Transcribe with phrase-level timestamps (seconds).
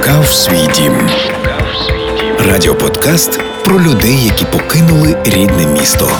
[0.00, 1.10] Шукав свій дім.
[2.38, 6.10] Радіоподкаст про людей, які покинули рідне місто.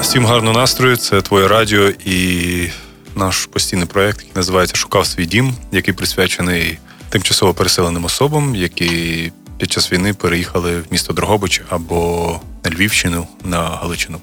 [0.00, 0.96] Всім гарного настрою.
[0.96, 2.68] Це твоє радіо і
[3.16, 6.78] наш постійний проект, який називається Шукав свій дім, який присвячений
[7.08, 13.58] тимчасово переселеним особам, які під час війни переїхали в місто Дрогобич або на Львівщину на
[13.58, 14.18] Галичину.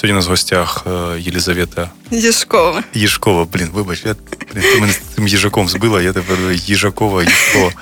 [0.00, 2.82] Сьогодні у нас в гостях е, Єлізавета Їжкова.
[2.94, 4.14] Їжкова, блін, вибач, я
[4.54, 7.72] блін, ти мене з цим їжаком збила, я тепер Їжакова, Їжкова.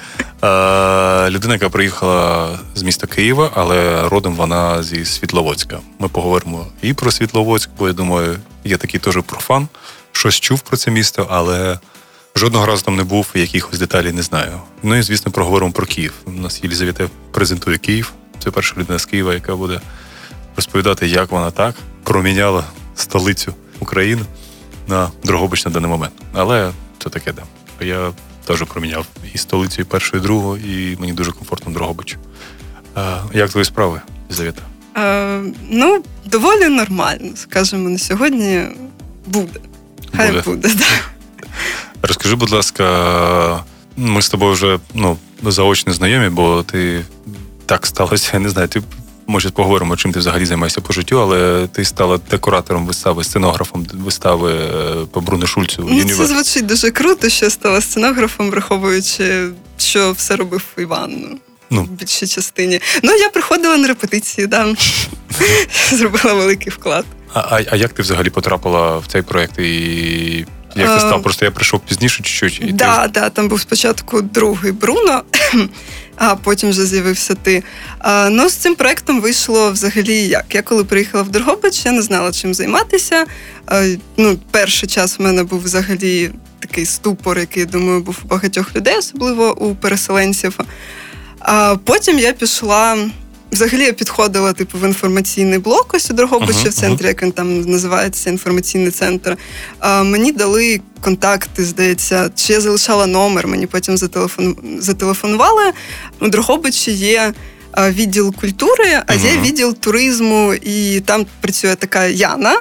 [1.27, 5.79] Е, людина, яка приїхала з міста Києва, але родом вона зі Світловодська.
[5.99, 9.69] Ми поговоримо і про Світловодськ, бо я думаю, я такий теж профан,
[10.13, 11.79] щось чув про це місто, але
[12.37, 14.61] жодного разу там не був, якихось деталей не знаю.
[14.83, 16.13] Ну і звісно, проговоримо про Київ.
[16.25, 18.13] У нас Єлізавета презентує Київ.
[18.45, 19.81] Це перша людина з Києва, яка буде
[20.57, 21.75] розповідати, як вона так
[22.07, 24.23] проміняла столицю України
[24.89, 26.13] на Дрогобич на даний момент.
[26.33, 27.43] Але це таке, да.
[27.85, 28.13] Я
[28.45, 32.17] теж проміняв і столицю, і першу, і другу, і мені дуже комфортно Дрогобич.
[33.35, 34.63] Як твої справи, Єлизавета?
[34.97, 38.63] Е, ну, доволі нормально, скажімо, на сьогодні
[39.27, 39.61] буде.
[40.17, 40.43] Хай буде.
[40.43, 40.85] буде да.
[42.03, 43.65] Розкажи, будь ласка,
[43.97, 47.05] ми з тобою вже ну, заочно знайомі, бо ти
[47.67, 48.83] так сталося, я не знаю, ти
[49.27, 54.53] може поговоримо, чим ти взагалі займаєшся по життю, але ти стала декоратором вистави, сценографом вистави
[54.53, 55.89] е, по Бруно Шульцю.
[55.91, 61.39] Ну, Це звучить дуже круто, що стала сценографом, враховуючи, що все робив Іван.
[61.71, 61.83] Ну.
[61.83, 62.81] В більшій частині.
[63.03, 64.75] Ну, я приходила на репетиції, да.
[65.93, 67.05] зробила великий вклад.
[67.35, 69.59] А, а а, як ти взагалі потрапила в цей проєкт?
[69.59, 71.23] І як ти став?
[71.23, 72.61] Просто я прийшов пізніше чуть-чуть.
[72.61, 73.21] Так, да, ти...
[73.21, 75.23] да, там був спочатку другий Бруно,
[76.17, 77.63] а потім вже з'явився ти.
[77.99, 80.55] А, Ну, з цим проектом вийшло взагалі як.
[80.55, 83.25] Я коли приїхала в Дрогобич, я не знала, чим займатися.
[83.67, 88.77] А, ну, Перший час в мене був взагалі такий ступор, який, думаю, був у багатьох
[88.77, 90.59] людей, особливо у переселенців.
[91.39, 92.97] А потім я пішла.
[93.53, 97.09] Взагалі я підходила типу в інформаційний блок ось у Дрогобичі uh-huh, в центрі, uh-huh.
[97.09, 99.37] як він там називається інформаційний центр.
[99.79, 103.47] А, Мені дали контакти, здається, чи я залишала номер.
[103.47, 104.57] Мені потім зателефон...
[104.79, 105.73] зателефонували.
[106.21, 107.35] У Дрогобичі є.
[107.89, 109.25] Відділ культури, а uh-huh.
[109.25, 112.61] є відділ туризму, і там працює така Яна.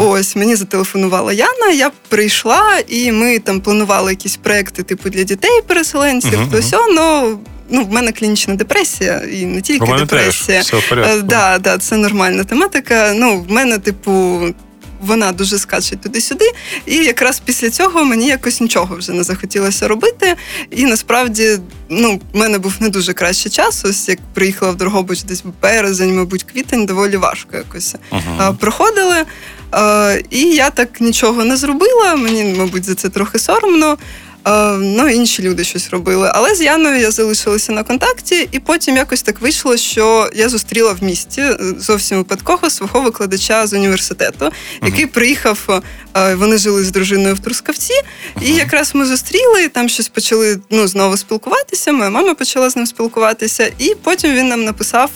[0.00, 1.68] Ось мені зателефонувала Яна.
[1.74, 6.34] Я прийшла, і ми там планували якісь проекти, типу для дітей, переселенців.
[6.34, 6.50] Uh-huh.
[6.50, 7.38] То все, ну
[7.70, 10.58] ну, в мене клінічна депресія, і не тільки у мене депресія.
[10.58, 10.66] Теж.
[10.66, 11.22] Все в порядку.
[11.22, 13.12] Да, да, це нормальна тематика.
[13.16, 14.42] Ну, в мене, типу.
[15.00, 16.44] Вона дуже скаче туди-сюди,
[16.86, 20.36] і якраз після цього мені якось нічого вже не захотілося робити.
[20.70, 21.58] І насправді,
[21.88, 23.84] ну, в мене був не дуже кращий час.
[23.84, 28.56] Ось як приїхала в Дрогобич десь березень, мабуть, квітень, доволі важко якось uh-huh.
[28.56, 29.24] проходили.
[30.30, 32.16] І я так нічого не зробила.
[32.16, 33.98] Мені, мабуть, за це трохи соромно.
[34.46, 36.30] Е, ну, інші люди щось робили.
[36.34, 40.92] Але з Яною я залишилася на контакті, і потім якось так вийшло, що я зустріла
[40.92, 44.50] в місті е, зовсім випадково свого викладача з університету,
[44.82, 45.12] який uh-huh.
[45.12, 45.82] приїхав.
[46.16, 48.42] Е, вони жили з дружиною в Трускавці, uh-huh.
[48.42, 51.92] і якраз ми зустріли там щось почали ну, знову спілкуватися.
[51.92, 55.10] Моя мама почала з ним спілкуватися, і потім він нам написав,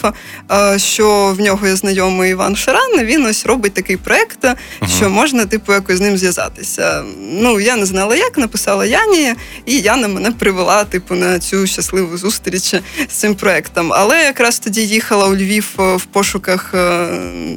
[0.76, 3.04] що в нього є знайомий Іван Шаран.
[3.04, 4.56] Він ось робить такий проект, uh-huh.
[4.96, 7.04] що можна типу якось з ним зв'язатися.
[7.18, 9.34] Ну я не знала, як написала Яні компанії,
[9.66, 12.74] і Яна мене привела, типу, на цю щасливу зустріч
[13.08, 13.92] з цим проектом.
[13.92, 17.06] Але якраз тоді їхала у Львів е, в пошуках е,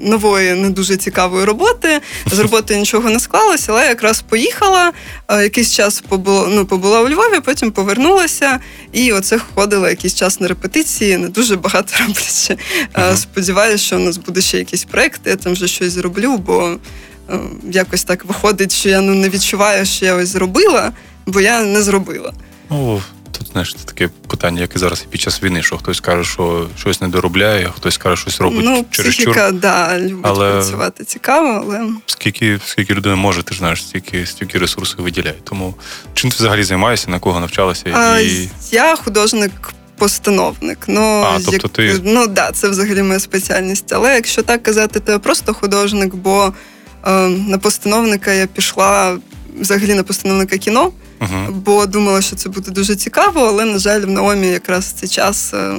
[0.03, 2.01] нової, не дуже цікавої роботи.
[2.31, 4.91] З роботи нічого не склалося, але якраз поїхала.
[5.27, 8.59] Е, якийсь час побула, ну, побула у Львові, потім повернулася,
[8.93, 12.57] і оце ходила якийсь час на репетиції, не дуже багато роблячи.
[13.15, 16.77] Сподіваюся, що у нас буде ще якийсь проект, я там вже щось зроблю, бо
[17.71, 20.91] якось так виходить, що я ну не відчуваю, що я ось зробила
[21.25, 22.33] бо я не зробила.
[22.69, 23.01] Ну,
[23.37, 26.31] Тут знаєш, це таке питання, як і зараз і під час війни, що хтось каже,
[26.31, 30.25] що щось не доробляє, а хтось каже, що щось робить ну, через психіка, да, любить
[30.25, 30.51] але...
[30.51, 35.35] працювати цікаво, але скільки скільки людина може, ти ж знаєш, стільки стільки ресурсів виділяє.
[35.43, 35.75] Тому
[36.13, 37.89] чим ти взагалі займаєшся, на кого навчалася?
[37.93, 38.49] А, і...
[38.71, 39.51] Я художник.
[39.97, 42.01] Постановник, ну а, тобто як, ти...
[42.03, 43.93] ну да, це взагалі моя спеціальність.
[43.93, 46.53] Але якщо так казати, то я просто художник, бо
[47.07, 49.17] е, на постановника я пішла
[49.59, 51.51] взагалі на постановника кіно uh-huh.
[51.51, 55.53] бо думала, що це буде дуже цікаво, але, на жаль, в Наомі якраз цей час.
[55.53, 55.75] Е,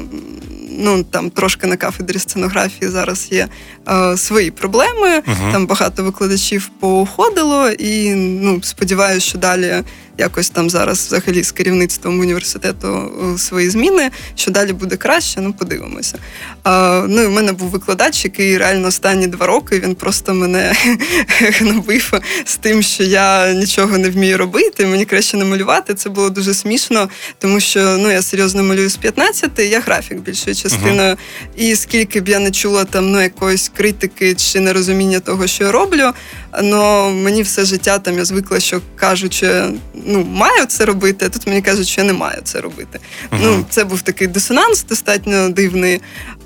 [0.79, 3.49] ну там трошки на кафедрі сценографії зараз є
[3.89, 5.09] е, свої проблеми.
[5.19, 5.53] Uh-huh.
[5.53, 9.83] Там багато викладачів поуходило, і ну сподіваюся, що далі
[10.19, 14.11] якось там зараз взагалі з керівництвом університету е, свої зміни.
[14.35, 16.19] Що далі буде краще, ну подивимося.
[16.63, 20.75] А, Ну і в мене був викладач, який реально останні два роки він просто мене
[21.41, 22.13] гнобив
[22.45, 24.87] з тим, що я нічого не вмію робити.
[24.87, 25.95] Мені краще не малювати.
[25.95, 27.09] Це було дуже смішно,
[27.39, 31.11] тому що ну я серйозно малюю з 15, я графік більшою частиною.
[31.11, 31.17] Uh-huh.
[31.57, 35.73] І скільки б я не чула там ну якоїсь критики чи нерозуміння того, що я
[35.73, 36.13] роблю.
[36.51, 39.73] але мені все життя там я звикла, що кажуть, що
[40.07, 43.01] ну маю це робити, а тут мені кажуть, що я не маю це робити.
[43.31, 43.39] Uh-huh.
[43.43, 46.01] Ну, це був такий дисонанс, достатньо дивний.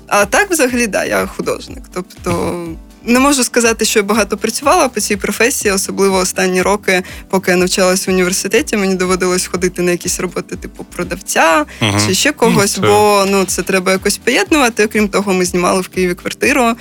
[0.07, 1.83] А так, взагалі, да, я художник.
[1.93, 2.67] Тобто.
[3.05, 7.57] Не можу сказати, що я багато працювала по цій професії, особливо останні роки, поки я
[7.57, 8.77] навчалася в університеті.
[8.77, 11.97] Мені доводилось ходити на якісь роботи, типу продавця угу.
[12.07, 12.81] чи ще когось, це...
[12.81, 14.85] бо ну це треба якось поєднувати.
[14.85, 16.75] Окрім того, ми знімали в Києві квартиру.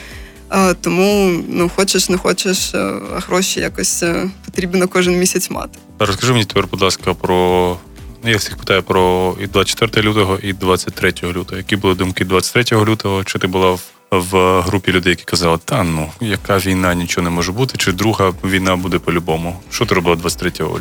[0.80, 5.78] Тому ну хочеш, не хочеш, а гроші якось е, потрібно кожен місяць мати.
[5.98, 7.76] Розкажи мені тепер, будь ласка, про
[8.24, 11.56] я всіх питаю про і 24 лютого, і 23 лютого.
[11.56, 13.24] Які були думки 23 лютого?
[13.24, 13.80] Чи ти була в?
[14.10, 18.32] В групі людей, які казали, та ну яка війна, нічого не може бути, чи друга
[18.44, 19.56] війна буде по-любому.
[19.70, 20.80] Що ти робила 23 лютого?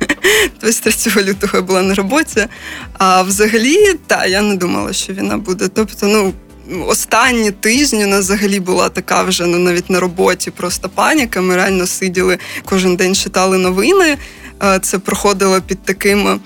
[0.60, 2.46] 23 лютого я була на роботі.
[2.98, 5.68] А взагалі, та я не думала, що війна буде.
[5.68, 6.32] Тобто, ну
[6.86, 11.40] останні тижні у нас взагалі була така вже ну навіть на роботі просто паніка.
[11.40, 14.18] Ми реально сиділи кожен день читали новини.
[14.82, 16.40] Це проходило під таким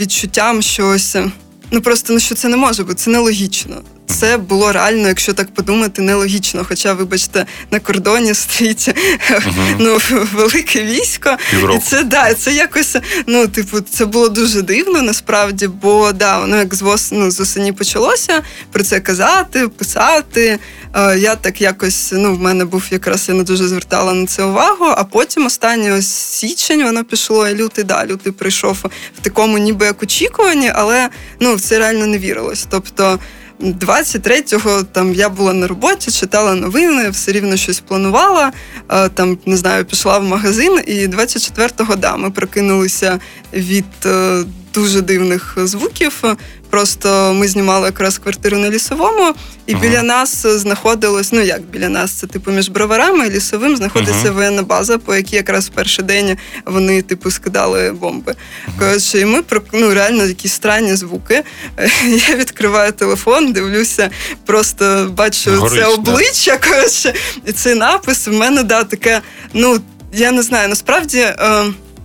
[0.00, 1.16] відчуттям, що ось
[1.70, 3.76] ну просто ну що це не може бути, це нелогічно
[4.10, 6.64] це було реально, якщо так подумати, нелогічно.
[6.68, 8.94] Хоча, вибачте, на кордоні стоїть
[9.78, 9.98] ну,
[10.32, 11.36] велике військо,
[11.76, 12.96] і це да, це якось
[13.26, 17.40] ну, типу, це було дуже дивно насправді, бо да, воно як з вос, ну, з
[17.40, 18.42] осені почалося
[18.72, 20.58] про це казати, писати.
[21.18, 24.84] Я так якось ну, в мене був якраз я не дуже звертала на це увагу.
[24.96, 28.78] А потім останній ось січень воно пішло, і лютий да, лютий прийшов
[29.18, 31.08] в такому, ніби як очікуванні, але
[31.40, 32.66] ну в це реально не вірилось.
[32.70, 33.18] Тобто.
[33.60, 38.52] 23-го там я була на роботі, читала новини, все рівно щось планувала.
[39.14, 43.18] Там не знаю, пішла в магазин, і 24-го да, ми прокинулися
[43.52, 46.22] від е, дуже дивних звуків.
[46.70, 49.34] Просто ми знімали якраз квартиру на лісовому,
[49.66, 49.80] і uh-huh.
[49.80, 54.34] біля нас знаходилось, ну як біля нас, це типу між броварами і лісовим знаходиться uh-huh.
[54.34, 56.36] воєнна база, по якій якраз в перший день
[56.66, 58.32] вони типу скидали бомби.
[58.32, 58.78] Uh-huh.
[58.78, 61.42] Коротше, і ми ну, реально якісь странні звуки.
[62.28, 64.10] Я відкриваю телефон, дивлюся,
[64.46, 66.58] просто бачу Горич, це обличчя.
[66.68, 67.14] Коротше,
[67.46, 69.20] і цей напис в мене да таке.
[69.54, 69.80] Ну
[70.12, 71.18] я не знаю, насправді.
[71.18, 71.64] Е,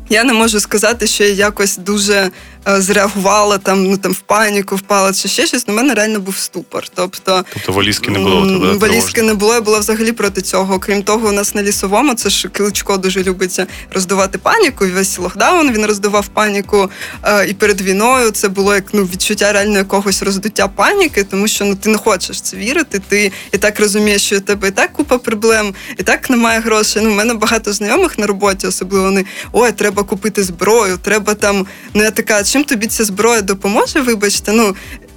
[0.10, 2.32] я не можу сказати, що я якось дуже
[2.68, 5.66] зреагувала там, ну там в паніку, впала чи ще щось.
[5.68, 6.84] У мене реально був ступор.
[6.96, 8.78] Тобто, тобто валізки не було тебе?
[8.78, 10.80] Валізки не було, я була взагалі проти цього.
[10.80, 14.86] Крім того, у нас на лісовому це ж Киличко дуже любиться роздувати паніку.
[14.86, 16.90] І весь локдаун він роздував паніку.
[17.24, 21.66] Е, і перед війною це було як ну відчуття реально якогось роздуття паніки, тому що
[21.66, 23.02] ну ти не хочеш це вірити.
[23.08, 27.02] Ти і так розумієш, що у тебе і так купа проблем, і так немає грошей.
[27.06, 31.66] Ну, у мене багато знайомих на роботі, особливо вони ой, треба купити зброю, треба там.
[31.94, 34.76] Ну я така чим тобі ця зброя допоможе, вибачте, ну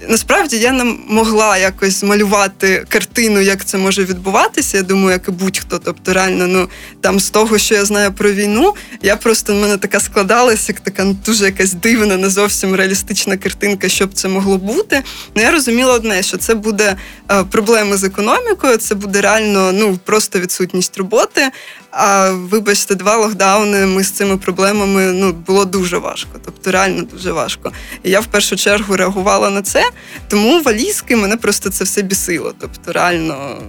[0.08, 4.76] насправді я не могла якось змалювати картину, як це може відбуватися.
[4.76, 5.78] Я думаю, як і будь-хто.
[5.78, 6.68] Тобто, реально, ну
[7.00, 10.80] там з того, що я знаю про війну, я просто в мене така складалася, як
[10.80, 15.02] така ну, дуже якась дивна, не зовсім реалістична картинка, що б це могло бути.
[15.34, 16.96] Ну я розуміла одне, що це буде
[17.30, 21.50] е, проблеми з економікою, це буде реально ну просто відсутність роботи.
[21.90, 23.86] А вибачте, два локдауни.
[23.86, 27.73] Ми з цими проблемами ну було дуже важко, тобто реально дуже важко.
[28.02, 29.88] І я в першу чергу реагувала на це,
[30.28, 32.54] тому валізки мене просто це все бісило.
[32.61, 33.62] Тобто, реально.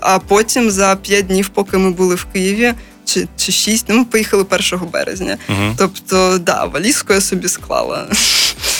[0.00, 4.04] А потім за п'ять днів, поки ми були в Києві, чи чи шість, ну ми
[4.04, 5.38] поїхали 1 березня.
[5.48, 5.74] Угу.
[5.78, 8.08] Тобто, да, валізку я собі склала.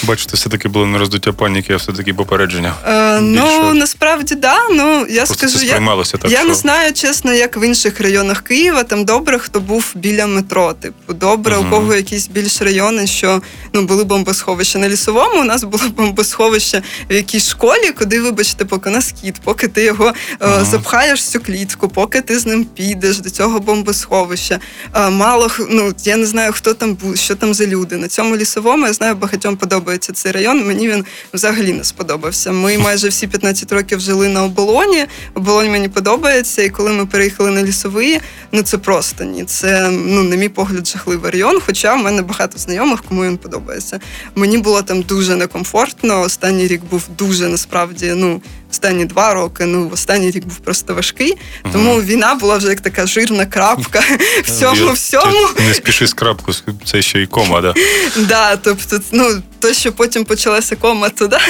[0.05, 2.75] Бачите, все-таки було не роздуття паніки, а все-таки попередження.
[2.87, 4.69] Е, Ну насправді да.
[4.71, 6.31] Ну я Просто скажу, я, так.
[6.31, 6.49] Я що...
[6.49, 8.83] не знаю, чесно, як в інших районах Києва.
[8.83, 10.73] Там добре, хто був біля метро.
[10.73, 11.67] Типу, добре, угу.
[11.67, 13.43] у кого якісь більш райони, що
[13.73, 15.41] ну були бомбосховища на лісовому.
[15.41, 20.05] У нас було бомбосховище в якійсь школі, куди, вибачте, поки на скіт, поки ти його
[20.41, 20.51] угу.
[20.61, 24.61] е, запхаєш в цю клітку, поки ти з ним підеш до цього бомбосховища.
[24.95, 27.97] Е, мало ну я не знаю, хто там був, що там за люди.
[27.97, 30.67] На цьому лісовому я знаю, багатьом подобається подобається цей район.
[30.67, 31.05] Мені він
[31.35, 32.53] взагалі не сподобався.
[32.53, 35.07] Ми майже всі 15 років жили на оболоні.
[35.35, 38.21] Оболонь мені подобається, і коли ми переїхали на лісовий,
[38.53, 39.45] ну це просто ні.
[39.45, 41.61] Це ну, на мій погляд, жахливий район.
[41.67, 44.01] Хоча в мене багато знайомих, кому він подобається.
[44.35, 46.21] Мені було там дуже некомфортно.
[46.21, 49.67] Останній рік був дуже насправді ну останні два роки.
[49.67, 51.37] Ну, останній рік був просто важкий.
[51.73, 52.03] Тому угу.
[52.03, 54.03] війна була вже як така жирна крапка
[54.45, 55.49] в цьому всьому.
[55.69, 56.53] Не спіши з крапку,
[56.85, 57.75] це ще й кома, да?
[58.17, 61.41] Да, тобто, ну то, що потім почалася кома, то да.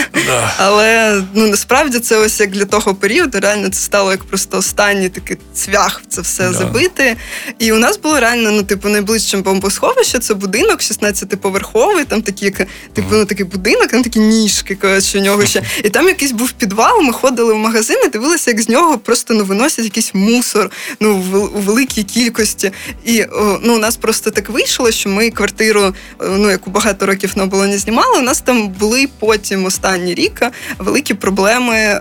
[0.58, 5.08] Але ну насправді це ось як для того періоду, реально це стало як просто останній
[5.08, 7.16] такий цвях в це все забити.
[7.58, 12.56] І у нас було реально, ну, типу, найближчим бомбосховище, це будинок 16-поверховий, там такі, як
[12.92, 15.62] типу, ну такий будинок, там такі ніжки, коротше, у нього ще.
[15.84, 17.02] І там якийсь був підвал.
[17.10, 21.16] Ми ходили в магазин і дивилися, як з нього просто ну виносять якийсь мусор ну
[21.54, 22.72] у великій кількості.
[23.04, 23.24] І
[23.62, 27.66] ну у нас просто так вийшло, що ми квартиру, ну яку багато років не було
[27.66, 28.18] не знімали.
[28.18, 30.42] У нас там були потім останні рік
[30.78, 32.00] великі проблеми е,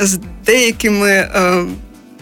[0.00, 1.10] з деякими.
[1.10, 1.64] Е,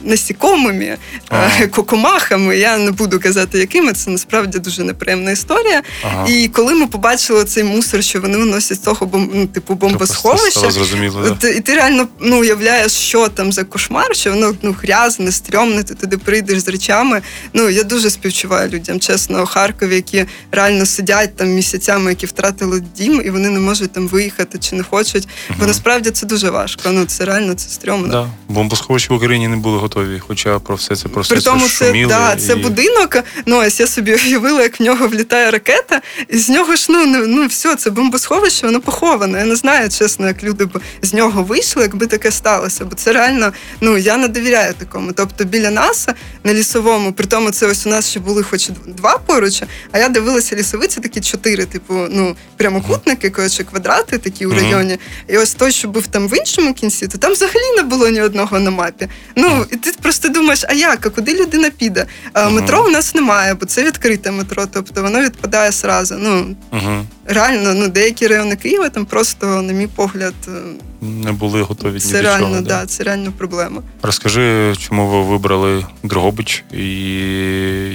[0.02, 0.96] насікомими,
[1.28, 1.66] ага.
[1.66, 2.58] кокомахами.
[2.58, 5.82] Я не буду казати, якими це насправді дуже неприємна історія.
[6.04, 6.26] Ага.
[6.28, 9.30] І коли ми побачили цей мусор, що вони виносять з того бом...
[9.34, 14.54] ну, типу бомбосховища, зрозуміло, і ти реально ну, уявляєш, що там за кошмар, що воно
[14.62, 17.22] ну, грязне, стрьомне, ти туди прийдеш з речами.
[17.52, 22.82] Ну я дуже співчуваю людям, чесно, у Харкові, які реально сидять там місяцями, які втратили
[22.96, 25.28] дім, і вони не можуть там виїхати чи не хочуть.
[25.50, 25.58] Угу.
[25.60, 26.82] Бо насправді це дуже важко.
[26.92, 28.08] Ну це реально це стрьомно.
[28.08, 28.30] Да.
[28.48, 32.08] Бомбосховища в Україні не були готові, хоча про все це просто При тому, це шуміли
[32.08, 33.18] да, це будинок.
[33.46, 37.06] Ну ось я собі уявила, як в нього влітає ракета, і з нього ж ну
[37.26, 39.38] ну все, це бомбосховище, воно поховане.
[39.38, 42.84] Я не знаю, чесно, як люди б з нього вийшли, якби таке сталося.
[42.84, 45.12] Бо це реально, ну я не довіряю такому.
[45.12, 46.08] Тобто біля нас
[46.44, 50.08] на лісовому, при тому, це ось у нас ще були хоч два поруч, а я
[50.08, 54.98] дивилася лісовиці, такі чотири, типу, ну прямокутники, коротше, квадрати такі у районі.
[55.28, 58.20] І ось той, що був там в іншому кінці, то там взагалі не було ні
[58.20, 59.08] одного на мапі.
[59.36, 61.06] Ну і ти просто думаєш, а як?
[61.06, 62.06] А куди людина піде?
[62.32, 62.50] А, uh-huh.
[62.50, 66.14] Метро у нас немає, бо це відкрите метро, тобто воно відпадає сразу.
[66.18, 67.04] Ну uh-huh.
[67.26, 70.50] реально, ну деякі райони Києва там просто, на мій погляд, е,
[71.02, 72.60] не були готові це ні реально, до чого.
[72.60, 73.82] Да, це реально проблема.
[74.02, 76.84] Розкажи, чому ви вибрали Дрогобич і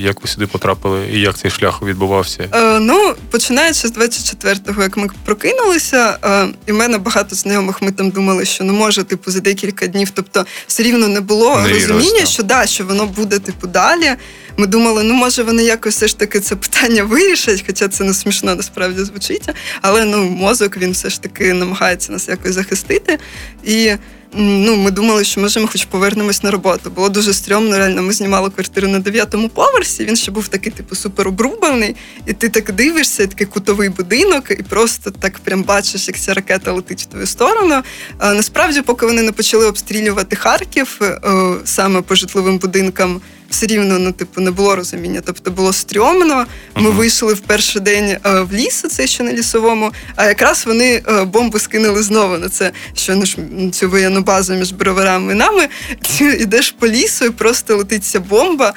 [0.01, 2.49] як ви сюди потрапили, і як цей шлях відбувався?
[2.53, 7.81] Е, Ну, починаючи з 24-го, як ми прокинулися, е, і в мене багато знайомих.
[7.81, 10.09] Ми там думали, що не може, типу, за декілька днів.
[10.13, 14.11] Тобто, все рівно не було не розуміння, що да, що воно буде типу далі.
[14.59, 18.13] Ми думали, ну може вони якось все ж таки це питання вирішать, хоча це не
[18.13, 19.49] смішно насправді звучить.
[19.81, 23.19] Але ну мозок він все ж таки намагається нас якось захистити.
[23.63, 23.91] І
[24.33, 26.89] ну, ми думали, що може ми хоч повернемось на роботу.
[26.89, 28.03] Було дуже стрьомно, реально.
[28.03, 30.05] Ми знімали квартиру на дев'ятому поверсі.
[30.05, 31.95] Він ще був такий, типу, супер обрубаний,
[32.25, 36.71] і ти так дивишся, такий кутовий будинок, і просто так прям бачиш, як ця ракета
[36.71, 37.81] летить в твою сторону.
[38.17, 41.19] А, Насправді, поки вони не почали обстрілювати Харків е,
[41.65, 45.21] саме по житловим будинкам все рівно ну, типу, не було розуміння.
[45.25, 46.45] Тобто було стрьомно.
[46.75, 46.93] Ми uh-huh.
[46.93, 49.91] вийшли в перший день е, в ліс, це ще на лісовому.
[50.15, 53.25] А якраз вони е, бомбу скинули знову на це, що на
[53.71, 55.67] цю воєнну базу між броварами і нами.
[56.17, 58.73] Ти йдеш по лісу, і просто летиться бомба.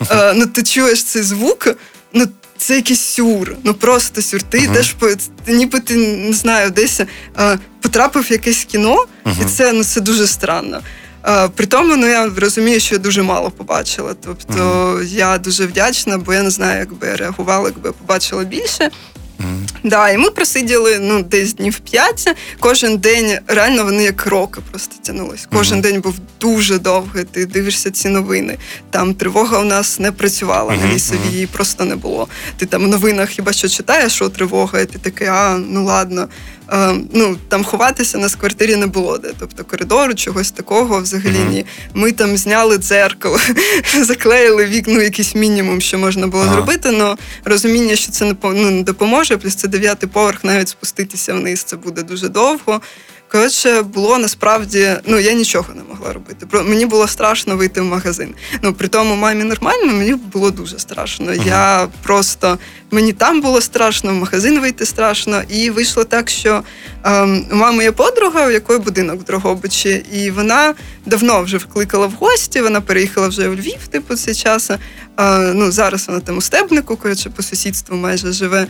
[0.00, 0.32] Uh-huh.
[0.36, 1.68] Ну ти чуєш цей звук.
[2.12, 2.26] Ну
[2.58, 4.42] це якийсь сюр, ну просто сюр.
[4.42, 5.08] Ти йдеш по
[5.46, 7.00] ніби ти не знаю, десь
[7.34, 9.42] а, потрапив в якесь кіно, uh-huh.
[9.42, 10.80] і це ну це дуже странно.
[11.54, 14.14] При тому, ну я розумію, що я дуже мало побачила.
[14.24, 15.02] Тобто mm-hmm.
[15.02, 18.90] я дуже вдячна, бо я не знаю, як би я реагувала, якби я побачила більше.
[19.40, 19.68] Mm-hmm.
[19.84, 22.36] Да, І ми просиділи ну, десь днів п'ять.
[22.60, 25.48] Кожен день реально вони як роки просто тянулись.
[25.52, 25.82] Кожен mm-hmm.
[25.82, 27.24] день був дуже довгий.
[27.24, 28.58] Ти дивишся ці новини.
[28.90, 32.28] Там тривога у нас не працювала на лісовій, її просто не було.
[32.56, 36.28] Ти там в новинах хіба що читаєш, що тривога, і ти такий, а ну ладно.
[36.72, 39.32] Е, ну там ховатися нас в квартирі не було де.
[39.38, 41.50] Тобто коридору, чогось такого взагалі mm-hmm.
[41.50, 41.66] ні.
[41.94, 43.38] Ми там зняли дзеркало,
[44.00, 46.52] заклеїли вікно, якийсь мінімум, що можна було ага.
[46.54, 46.88] зробити.
[46.88, 49.36] але розуміння, що це не ну, не допоможе.
[49.36, 51.62] Плюс це дев'ятий поверх, навіть спуститися вниз.
[51.62, 52.80] Це буде дуже довго.
[53.32, 56.46] Коротше, було насправді, ну я нічого не могла робити.
[56.52, 58.34] мені було страшно вийти в магазин.
[58.62, 61.26] Ну при тому мамі нормально, мені було дуже страшно.
[61.26, 61.46] Uh-huh.
[61.46, 62.58] Я просто
[62.90, 65.42] мені там було страшно, в магазин вийти страшно.
[65.48, 66.62] І вийшло так, що
[67.04, 70.74] ем, у мами є подруга, у якої будинок в Дрогобичі, і вона
[71.06, 72.60] давно вже вкликала в гості.
[72.60, 74.70] Вона переїхала вже у Львів, типу цей час.
[74.70, 74.78] Е,
[75.54, 78.66] ну зараз вона там у стебнику, коротше, по сусідству майже живе.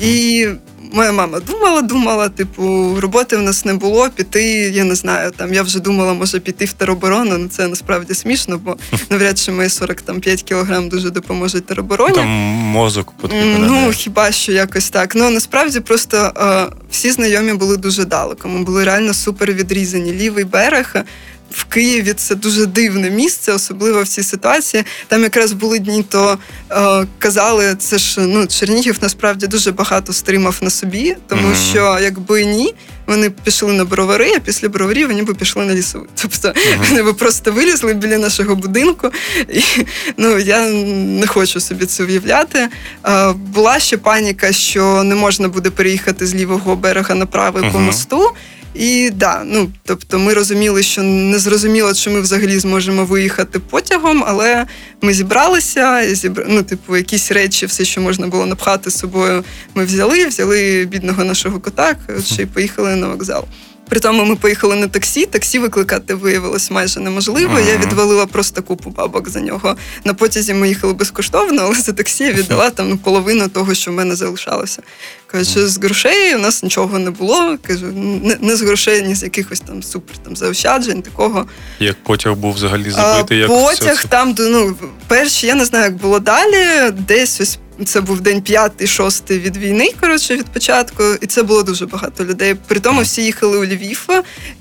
[0.00, 0.46] І
[0.92, 5.30] моя мама думала, думала, типу, роботи в нас не було, піти, я не знаю.
[5.36, 7.30] Там я вже думала, може піти в тероборону.
[7.30, 8.76] але ну, Це насправді смішно, бо
[9.10, 12.14] навряд чи мої 45 кілограм дуже допоможуть теробороні.
[12.14, 13.66] Там мозок потрібен.
[13.66, 15.14] Ну хіба що якось так.
[15.14, 18.48] Ну насправді просто е, всі знайомі були дуже далеко.
[18.48, 20.12] Ми були реально супер відрізані.
[20.12, 20.94] Лівий берег
[21.50, 24.84] в Києві це дуже дивне місце, особливо в цій ситуації.
[25.08, 26.38] Там якраз були дні, то
[26.70, 31.70] е, казали, це ж ну Чернігів насправді дуже багато стримав на собі, тому mm-hmm.
[31.70, 32.74] що якби ні,
[33.06, 36.06] вони пішли на бровари, а після броварів вони б пішли на лісову.
[36.14, 36.88] Тобто uh-huh.
[36.88, 39.10] вони б просто вилізли біля нашого будинку.
[39.52, 39.62] І
[40.16, 42.68] ну я не хочу собі це уявляти.
[43.06, 47.72] Е, була ще паніка, що не можна буде переїхати з лівого берега на правий uh-huh.
[47.72, 48.30] по мосту.
[48.74, 54.24] І да, ну тобто, ми розуміли, що не зрозуміло, чи ми взагалі зможемо виїхати потягом,
[54.26, 54.66] але
[55.02, 56.46] ми зібралися, зібр...
[56.48, 59.44] ну, типу, якісь речі, все, що можна було напхати з собою,
[59.74, 63.44] ми взяли, взяли бідного нашого кота, ще й поїхали на вокзал.
[63.88, 65.26] При тому ми поїхали на таксі.
[65.26, 67.56] Таксі викликати виявилось майже неможливо.
[67.56, 67.68] Uh-huh.
[67.68, 69.76] Я відвалила просто купу бабок за нього.
[70.04, 73.90] На потязі ми їхали безкоштовно, але за таксі я віддала там ну, половину того, що
[73.90, 74.82] в мене залишалося.
[75.26, 77.58] Кажу, з грошей у нас нічого не було.
[77.66, 77.86] Кажу,
[78.22, 81.46] не, не з грошей, ні з якихось там супер там заощаджень, такого.
[81.78, 83.38] Як потяг був взагалі забитий?
[83.38, 84.08] як Потяг це...
[84.08, 84.76] там, ну,
[85.06, 86.90] перші, я не знаю, як було далі.
[86.90, 89.90] Десь ось це був день п'ятий, шостий від війни.
[90.00, 92.54] Коротше, від початку, і це було дуже багато людей.
[92.66, 94.08] При тому всі їхали у Львів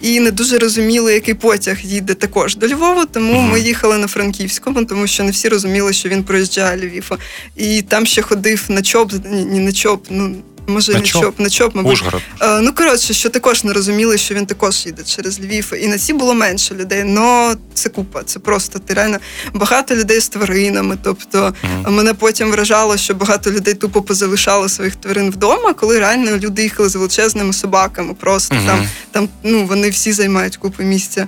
[0.02, 3.06] і не дуже розуміли, який потяг їде також до Львова.
[3.06, 7.12] Тому ми їхали на Франківському, тому що не всі розуміли, що він проїжджає Львів.
[7.56, 10.36] І там ще ходив на ЧОП, ні, ні на ЧОП, ну
[10.68, 11.94] може на ЧОП, на ЧОП, мабуть.
[11.94, 12.22] Ужгород.
[12.42, 15.74] Е, ну коротше, що також не розуміли, що він також їде через Львів.
[15.82, 17.04] І на ці було менше людей.
[17.04, 18.24] Но це купа.
[18.24, 19.18] Це просто ти реально
[19.54, 20.98] багато людей з тваринами.
[21.04, 21.90] Тобто mm-hmm.
[21.90, 26.90] мене потім вражало, що багато людей тупо позалишали своїх тварин вдома, коли реально люди їхали
[26.90, 28.14] з величезними собаками.
[28.14, 28.66] Просто mm-hmm.
[28.66, 31.28] там, там ну вони всі займають купу місця.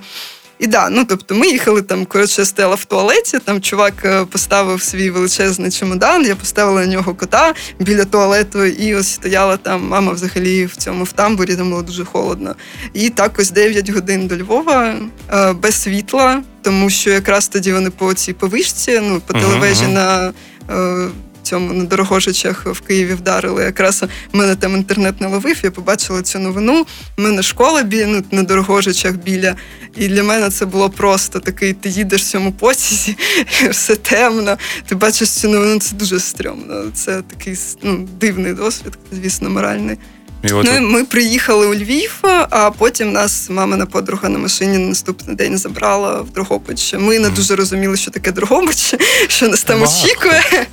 [0.60, 3.39] І да, ну тобто ми їхали там, коротше, стояла в туалеті.
[3.39, 8.96] Там чувак е, поставив свій величезний чемодан, я поставила на нього кота біля туалету, і
[8.96, 12.56] ось стояла там мама взагалі в цьому в тамбурі, там було дуже холодно.
[12.94, 14.96] І так ось 9 годин до Львова
[15.34, 20.34] е, без світла, тому що якраз тоді вони по цій повишці, ну по телевежі uh-huh.
[20.68, 21.13] на.
[21.50, 23.63] Цьому на Дорогожичах в Києві вдарили.
[23.63, 24.03] Якраз
[24.34, 26.86] мене там інтернет не ловив, я побачила цю новину.
[27.18, 29.56] У мене школа біля ну, на Дорогожичах біля.
[29.96, 33.18] І для мене це було просто такий: ти їдеш в цьому потязі,
[33.70, 34.58] все темно.
[34.88, 36.91] Ти бачиш цю новину, це дуже стрьомно.
[36.94, 39.98] Це такий ну, дивний досвід, звісно, моральний.
[40.43, 40.65] І от...
[40.65, 42.19] Ну, Ми приїхали у Львів,
[42.50, 46.93] а потім нас мамина подруга на машині на наступний день забрала в Дрогобич.
[47.00, 48.96] Ми не дуже розуміли, що таке Дрогобич,
[49.27, 50.05] що нас там багато.
[50.05, 50.67] очікує.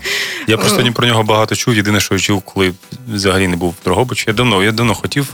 [0.47, 1.75] Я просто не про нього багато чув.
[1.75, 2.73] Єдине, що я чув, коли
[3.13, 4.25] взагалі не був в Дрогобичі.
[4.29, 5.27] Я давно я давно хотів.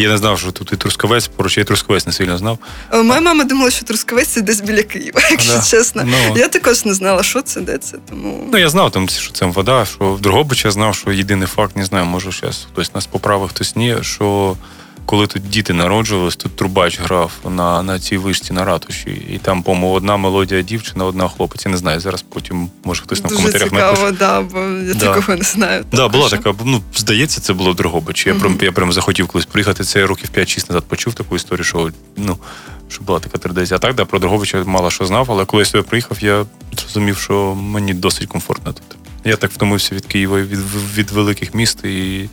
[0.00, 2.58] Я не знав, що тут і Трускавець, поруч я і Трускавець не сильно знав.
[2.92, 5.62] Е, моя мама думала, що Трускавець це десь біля Києва, якщо да.
[5.62, 6.02] чесно.
[6.02, 6.14] No.
[6.28, 6.36] Ну.
[6.36, 7.98] Я також не знала, що це, де це.
[8.10, 9.84] Тому ну я знав там, що це вода.
[9.84, 13.48] Що в Дрогобичі я знав, що єдиний факт, не знаю, може зараз хтось нас поправив,
[13.48, 13.96] хтось ні.
[14.02, 14.56] Що
[15.10, 19.10] коли тут діти народжувались, тут Трубач грав на на цій вишці на ратуші.
[19.10, 21.66] І там, по-моєму, одна мелодія дівчина, одна хлопець.
[21.66, 22.00] Я не знаю.
[22.00, 24.18] Зараз потім може хтось на Дуже коментарях цікаво, напише.
[24.18, 25.14] Да, бо я да.
[25.14, 25.84] такого не знаю.
[25.92, 28.28] Да, була така, ну здається, це було в Дрогобичі.
[28.28, 28.40] Я mm-hmm.
[28.40, 29.84] прям я прям захотів колись приїхати.
[29.84, 32.38] Це років 5-6 назад почув таку історію, що ну.
[32.88, 33.76] Що була така традиція.
[33.76, 36.46] А так, да, про Дроговича мало що знав, але коли я сюди приїхав, я
[36.78, 38.98] зрозумів, що мені досить комфортно тут.
[39.24, 40.60] Я так втомився від Києва від
[40.96, 42.28] від великих міст і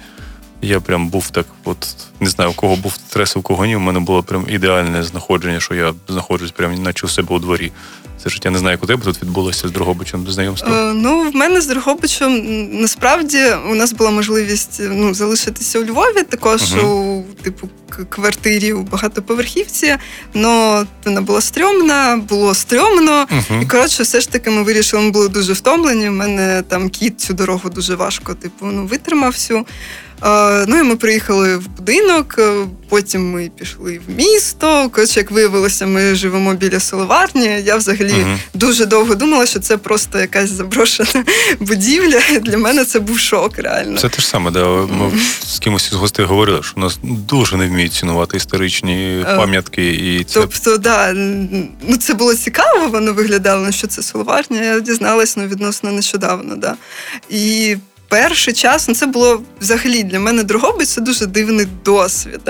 [0.62, 1.88] я прям був так, от
[2.20, 3.76] не знаю, у кого був стрес, у кого ні.
[3.76, 7.72] У мене було прям ідеальне знаходження, що я знаходжусь прямо наче у себе у дворі.
[8.24, 10.74] Це життя не знаю, як у тебе тут відбулося з Дрогобичем знайомство?
[10.74, 16.24] Е, ну, в мене з Дрогобичем насправді у нас була можливість ну, залишитися у Львові,
[16.30, 16.86] також uh-huh.
[16.86, 17.70] у типу
[18.10, 19.96] квартирі у багатоповерхівці.
[20.36, 23.12] але вона була стрьомна, було стрьомно.
[23.12, 23.62] Uh-huh.
[23.62, 26.10] І коротше, все ж таки ми вирішили, ми були дуже втомлені.
[26.10, 29.66] У мене там кіт цю дорогу дуже важко, типу, ну, витримав всю.
[30.68, 34.90] Ну і ми приїхали в будинок, е, потім ми пішли в місто.
[34.90, 37.62] Коротше, як виявилося, ми живемо біля Соловарні.
[37.66, 41.24] Я взагалі uh дуже довго думала, що це просто якась заброшена
[41.60, 42.22] будівля.
[42.42, 43.98] Для мене це був шок, реально.
[43.98, 45.12] Це те ж саме, де ми
[45.46, 49.94] з кимось із гостей говорили, що нас дуже не вміють цінувати історичні е, пам'ятки.
[49.94, 50.40] І це...
[50.40, 51.14] Тобто, да,
[51.88, 54.64] ну це було цікаво, воно виглядало, що це Соловарня.
[54.64, 56.56] Я дізналась ну, відносно нещодавно.
[56.56, 56.76] Да.
[57.30, 57.76] І
[58.10, 62.42] перший час ну, це було взагалі для мене Дрогобич це дуже дивний досвід.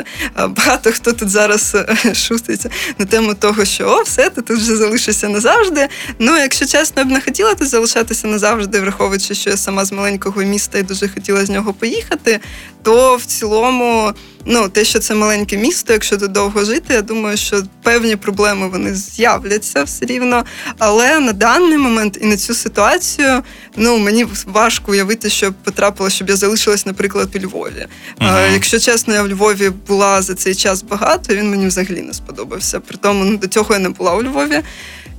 [0.49, 1.75] Багато хто тут зараз
[2.13, 5.87] шуститься на тему того, що о, все, ти тут вже залишишся назавжди.
[6.19, 9.91] Ну, якщо чесно, я б не хотіла тут залишатися назавжди, враховуючи, що я сама з
[9.91, 12.39] маленького міста і дуже хотіла з нього поїхати,
[12.83, 14.13] то в цілому
[14.47, 18.69] ну, те, що це маленьке місто, якщо тут довго жити, я думаю, що певні проблеми
[18.69, 20.45] вони з'являться все рівно.
[20.77, 23.43] Але на даний момент і на цю ситуацію
[23.75, 27.87] ну мені важко уявити, що щоб потрапила, щоб я залишилась, наприклад, у Львові.
[28.21, 32.13] Е, Якщо чесно, я в Львові була за цей час багато, він мені взагалі не
[32.13, 32.79] сподобався.
[32.79, 34.61] При тому ну, до цього я не була у Львові.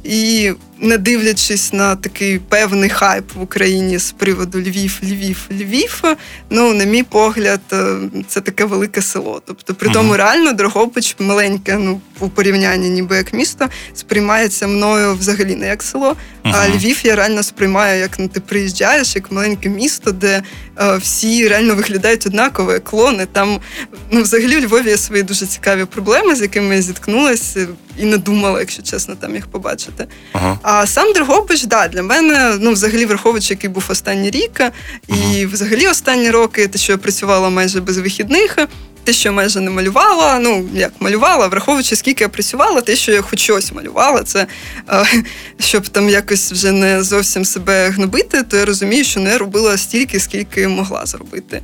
[0.05, 6.03] І не дивлячись на такий певний хайп в Україні з приводу Львів, Львів, Львів,
[6.51, 7.97] ну, на мій погляд, е,
[8.29, 9.43] це таке велике село.
[9.47, 15.55] Тобто, при тому реально Дрогобич маленьке, ну у порівнянні ніби як місто, сприймається мною взагалі
[15.55, 16.17] не як село.
[16.43, 20.43] А Львів я реально сприймаю, як ну, ти приїжджаєш, як маленьке місто, де
[20.81, 23.27] е, всі реально виглядають однаково, як клони.
[23.33, 23.61] Там
[24.11, 27.67] ну, взагалі у Львові є свої дуже цікаві проблеми, з якими я зіткнулася
[27.99, 30.07] і не думала, якщо чесно, там їх побачити.
[30.33, 30.59] Ага.
[30.71, 34.63] А сам Дрогобич, да, для мене, ну, взагалі, враховуючи, який був останній рік,
[35.09, 38.59] і взагалі останні роки, те, що я працювала майже без вихідних.
[39.05, 43.13] Те, що я майже не малювала, ну як малювала, враховуючи, скільки я працювала, те, що
[43.13, 44.47] я хоч щось малювала, це
[44.89, 45.07] е,
[45.59, 50.21] щоб там якось вже не зовсім себе гнобити, то я розумію, що не робила стільки,
[50.21, 51.57] скільки могла зробити.
[51.57, 51.63] Е,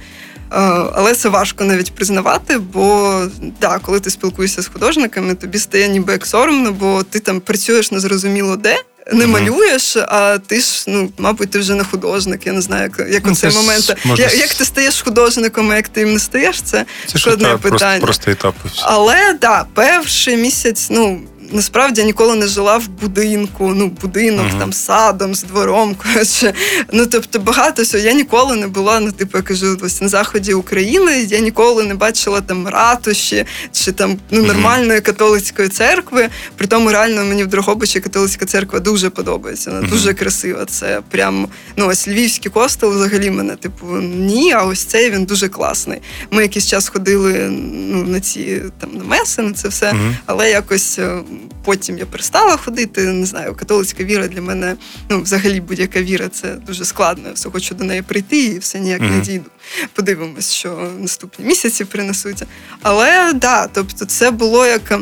[0.94, 3.22] але це важко навіть признавати, бо
[3.60, 7.90] да, коли ти спілкуєшся з художниками, тобі стає ніби як соромно, бо ти там працюєш
[7.90, 8.76] незрозуміло де.
[9.12, 12.46] Не малюєш, а ти ж, ну, мабуть, ти вже не художник.
[12.46, 13.96] Я не знаю, як, як Ну, оцей це момент.
[14.04, 17.48] можна Як, Як ти стаєш художником, а як ти їм не стаєш, це Це складне
[17.48, 18.00] етап, просто, питання.
[18.00, 18.54] просто етап.
[18.82, 21.20] Але да, перший місяць, ну
[21.52, 23.74] насправді я ніколи не жила в будинку.
[23.74, 24.58] Ну, будинок Мгм.
[24.58, 25.94] там з садом, з двором.
[26.12, 26.54] Коротше.
[26.92, 28.04] Ну тобто багато всього.
[28.04, 31.26] Я ніколи не була, ну, типу, я кажу, ось на заході України.
[31.28, 36.28] Я ніколи не бачила там ратуші чи там ну, нормальної католицької церкви.
[36.56, 39.70] При тому реально мені в Дрогобичі католицька церква дуже подобається.
[39.70, 39.90] Вона Мгм.
[39.90, 40.64] дуже красива.
[40.64, 45.48] Це прям ну ось львівський костел взагалі мене, типу, ні, а ось цей він дуже
[45.48, 45.98] класний.
[46.30, 49.92] Ми якийсь час ходили ну, на ці там на меси, на це все.
[49.92, 50.16] Мгм.
[50.26, 51.18] Але якось е,
[51.64, 53.02] потім я перестала ходити.
[53.02, 54.76] Не знаю, католицька віра для мене,
[55.10, 57.28] ну взагалі будь-яка віра, це дуже складно.
[57.28, 59.50] Я все хочу до неї прийти і все ніяк не дійду.
[59.94, 62.42] Подивимось, що наступні місяці принесуть.
[62.82, 65.00] Але да, тобто, це було як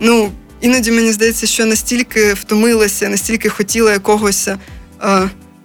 [0.00, 0.32] ну.
[0.60, 4.48] Іноді мені здається, що настільки втомилася, настільки хотіла якогось.
[4.48, 4.58] е,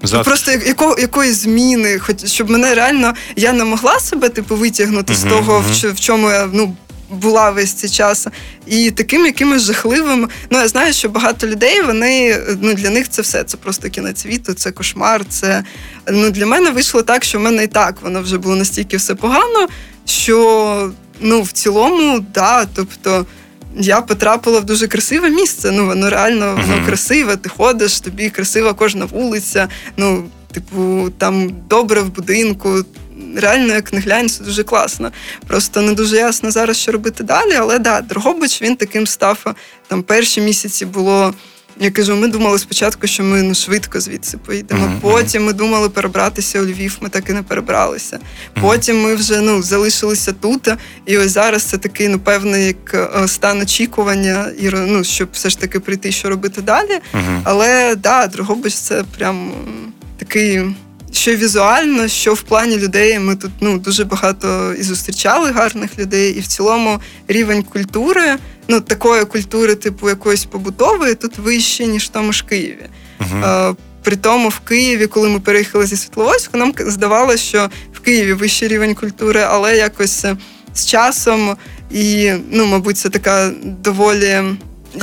[0.04, 0.24] Завтра.
[0.24, 5.16] Просто як- яко, якоїсь зміни, хоч щоб мене реально я не могла себе типу витягнути
[5.16, 6.76] з Мгм, того, в, в чому я ну.
[7.10, 8.28] Була весь цей час,
[8.68, 10.30] і таким якимось жахливим.
[10.50, 13.44] Ну я знаю, що багато людей вони ну для них це все.
[13.44, 15.26] Це просто кінець світу, це кошмар.
[15.30, 15.64] Це
[16.12, 19.16] ну для мене вийшло так, що в мене і так воно вже було настільки все
[19.16, 19.68] погано,
[20.06, 23.26] що ну в цілому, да, тобто.
[23.80, 25.72] Я потрапила в дуже красиве місце.
[25.72, 26.86] Ну воно реально воно Мгм.
[26.86, 27.36] красиве.
[27.36, 29.68] Ти ходиш, тобі красива кожна вулиця.
[29.98, 32.86] Ну, типу, там добре в будинку.
[33.36, 35.12] Реально, як не глянь, це дуже класно.
[35.48, 37.54] Просто не дуже ясно зараз, що робити далі.
[37.54, 39.56] Але да, Дрогобич він таким став.
[39.88, 41.34] Там перші місяці було.
[41.80, 44.86] Я кажу, ми думали спочатку, що ми ну швидко звідси поїдемо.
[44.88, 46.98] Мгм, Потім ми думали перебратися у Львів.
[47.02, 48.20] Ми так і не перебралися.
[48.62, 50.68] Потім ми вже ну залишилися тут.
[51.06, 55.60] І ось зараз це такий ну певний як стан очікування, і ну, щоб все ж
[55.60, 57.00] таки прийти, що робити далі.
[57.14, 57.42] Мгм.
[57.44, 59.52] Але да, Дрогобич це прям
[60.18, 60.62] такий.
[61.18, 66.32] Що візуально, що в плані людей ми тут ну дуже багато і зустрічали гарних людей,
[66.34, 68.36] і в цілому рівень культури,
[68.68, 72.86] ну такої культури, типу якоїсь побутової, тут вищий, ніж в тому ж Києві.
[73.44, 78.34] Е, При тому в Києві, коли ми переїхали зі Світловодську, нам здавалося, що в Києві
[78.34, 80.26] вищий рівень культури, але якось
[80.74, 81.56] з часом
[81.92, 84.42] і, ну, мабуть, це така доволі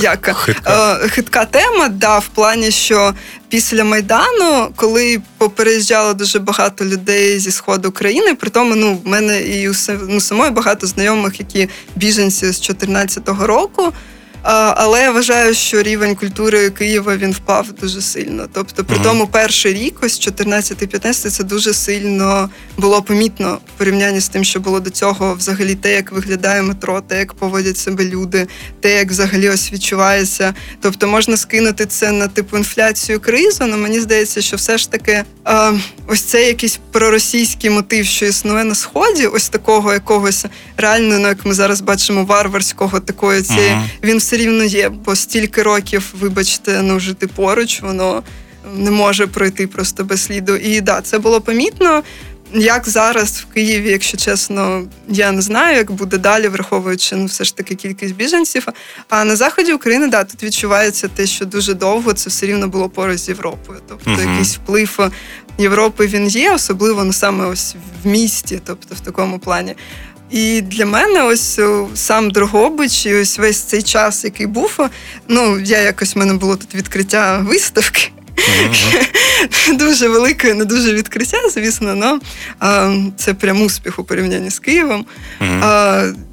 [0.01, 0.99] як Хитка.
[1.03, 3.13] е, хитка тема, да, в плані, що
[3.49, 9.41] після Майдану, коли попереїжджало дуже багато людей зі сходу країни, при тому ну, в мене
[9.41, 9.73] і у
[10.07, 13.93] ну, самої багато знайомих, які біженці з 2014 року.
[14.47, 18.47] Але я вважаю, що рівень культури Києва він впав дуже сильно.
[18.53, 24.29] Тобто, при тому перший рік, ось 14-15, це дуже сильно було помітно в порівнянні з
[24.29, 28.47] тим, що було до цього, взагалі те, як виглядає метро, те, як поводять себе люди,
[28.81, 30.53] те, як взагалі ось відчувається.
[30.81, 35.23] Тобто можна скинути це на типу інфляцію кризу, але мені здається, що все ж таки
[36.07, 40.45] ось цей якийсь проросійський мотив, що існує на сході, ось такого якогось
[40.77, 45.63] реально, ну як ми зараз бачимо, варварського такої цієї, він все рівно є, бо стільки
[45.63, 48.23] років, вибачте, ну жити поруч, воно
[48.73, 50.55] не може пройти просто без сліду.
[50.55, 52.03] І да, це було помітно.
[52.53, 57.43] Як зараз в Києві, якщо чесно, я не знаю, як буде далі, враховуючи ну, все
[57.43, 58.67] ж таки кількість біженців.
[59.09, 62.89] А на заході України да, тут відчувається те, що дуже довго це все рівно було
[62.89, 63.79] поруч з Європою.
[63.87, 64.29] Тобто Мгм.
[64.31, 65.11] якийсь вплив
[65.57, 69.75] Європи він є, особливо ну саме ось в місті, тобто в такому плані.
[70.31, 71.59] І для мене ось
[71.95, 74.79] сам Дрогобич, і ось весь цей час, який був,
[75.27, 78.11] ну я якось в мене було тут відкриття виставки.
[79.73, 82.19] дуже велике, не дуже відкриття, звісно,
[82.59, 85.05] але це прям успіх у порівнянні з Києвом.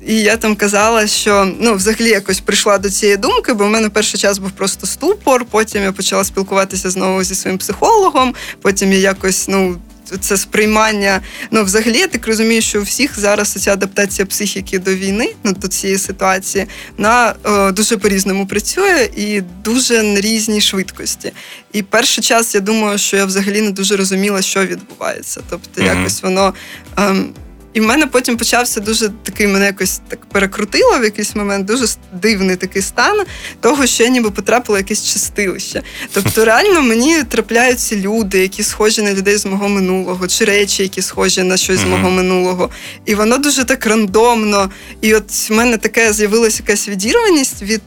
[0.07, 3.89] І я там казала, що ну, взагалі якось прийшла до цієї думки, бо в мене
[3.89, 5.45] перший час був просто ступор.
[5.51, 8.35] Потім я почала спілкуватися знову зі своїм психологом.
[8.63, 9.77] Потім я якось ну
[10.21, 11.21] це сприймання.
[11.51, 15.53] Ну, взагалі, я так розумію, що у всіх зараз ця адаптація психіки до війни, ну
[15.53, 16.67] до цієї ситуації,
[16.99, 21.33] на е, дуже по-різному працює і дуже на різній швидкості.
[21.73, 25.41] І перший час я думаю, що я взагалі не дуже розуміла, що відбувається.
[25.51, 25.99] Тобто, mm-hmm.
[25.99, 26.55] якось воно.
[26.99, 27.15] Е,
[27.73, 31.87] і в мене потім почався дуже такий, мене якось так перекрутило в якийсь момент, дуже
[32.13, 33.25] дивний такий стан
[33.61, 35.83] того, що я ніби потрапила в якесь чистилище.
[36.13, 41.03] Тобто, реально мені трапляються люди, які схожі на людей з мого минулого, чи речі, які
[41.03, 42.71] схожі на щось з мого минулого.
[43.07, 44.71] І воно дуже так рандомно.
[45.01, 47.83] І от в мене таке з'явилася якась відірваність від.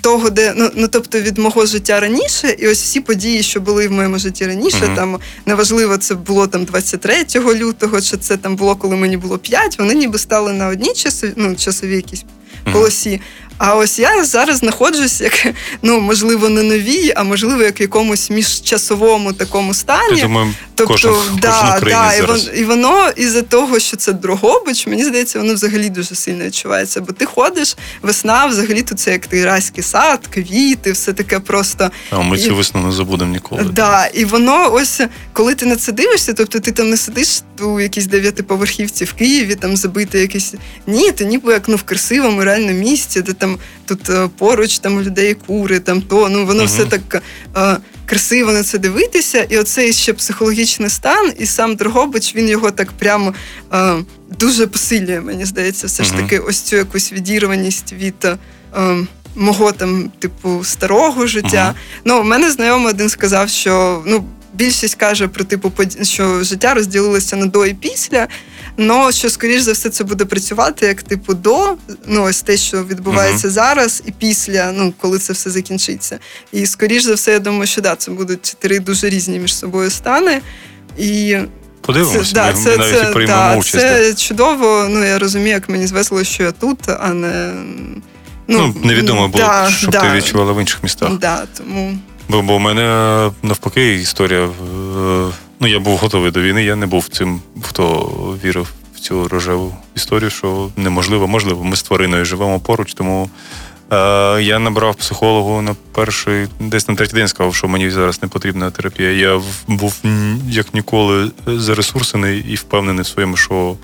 [0.00, 3.88] Того, де ну ну тобто від мого життя раніше, і ось всі події, що були
[3.88, 4.96] в моєму житті раніше, uh-huh.
[4.96, 7.24] там неважливо, це було там 23
[7.54, 11.32] лютого, чи це там було, коли мені було 5, Вони ніби стали на одній часові,
[11.36, 12.24] ну, часові якісь
[12.72, 13.20] полосі.
[13.58, 15.46] А ось я зараз знаходжусь, як
[15.82, 20.16] ну можливо, не новій, а можливо, як в якомусь міжчасовому такому стані.
[20.16, 24.12] Я думаю, тобто, кожен, да, кожен да, і воно, і воно із-за того, що це
[24.12, 27.00] Дрогобич, мені здається, воно взагалі дуже сильно відчувається.
[27.00, 31.90] Бо ти ходиш, весна, взагалі тут це як ти райський сад, квіти, все таке просто.
[32.10, 33.64] А ми і, цю весну не забудемо ніколи.
[33.64, 35.00] Да, І воно ось
[35.32, 39.54] коли ти на це дивишся, тобто ти там не сидиш у якійсь дев'ятиповерхівці в Києві,
[39.54, 40.54] там забити якісь.
[40.86, 44.78] Ні, ти ніби як ну в красивому реальному місці, де там там тут е, поруч
[44.78, 47.22] там у людей кури, там то ну воно uh все так
[47.56, 49.46] е, красиво на це дивитися.
[49.48, 53.34] І оцей ще психологічний стан, і сам Дрогобич він його так прямо
[53.72, 53.94] е,
[54.38, 55.20] дуже посилює.
[55.20, 58.24] Мені здається, все uh ж таки, ось цю якусь відірваність від.
[58.24, 58.36] Е,
[59.38, 61.74] Мого там, типу, старого життя.
[61.74, 62.00] Uh-huh.
[62.04, 67.36] Ну, у мене знайомий один сказав, що ну, більшість каже про типу, що життя розділилося
[67.36, 68.28] на до і після.
[68.76, 71.74] Ну що, скоріш за все, це буде працювати як типу до,
[72.06, 73.50] ну ось те, що відбувається uh-huh.
[73.50, 76.18] зараз, і після, ну коли це все закінчиться.
[76.52, 79.90] І скоріш за все, я думаю, що да, це будуть три дуже різні між собою
[79.90, 80.40] стани.
[80.98, 81.36] І
[81.80, 83.72] Подивимося, да, це, навіть це, приймемо да, участь.
[83.72, 84.86] Це чудово.
[84.90, 87.52] Ну я розумію, як мені звесело, що я тут, а не.
[88.48, 91.18] Ну, ну невідомо було, да, щоб да, ти відчувала в інших містах.
[91.18, 91.98] Да, тому...
[92.28, 94.48] Бо, бо у мене навпаки історія
[95.60, 98.10] Ну, я був готовий до війни, я не був цим, хто
[98.44, 103.30] вірив в цю рожеву історію, що неможливо, можливо, ми з твариною живемо поруч, тому
[103.92, 103.96] е,
[104.42, 108.70] я набрав психологу на перший, десь на третій день сказав, що мені зараз не потрібна
[108.70, 109.10] терапія.
[109.12, 109.94] Я був
[110.48, 113.76] як ніколи заресурсений і впевнений в своєму, що.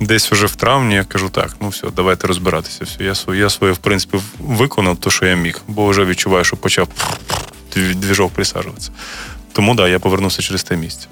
[0.00, 2.84] Десь вже в травні я кажу, так, ну все, давайте розбиратися.
[2.84, 6.44] Все, Я своє, я своє, в принципі, виконав те, що я міг, бо вже відчуваю,
[6.44, 6.88] що почав
[7.74, 8.90] двіжок присаджуватися.
[9.54, 11.06] Тому да, я повернувся через те місце.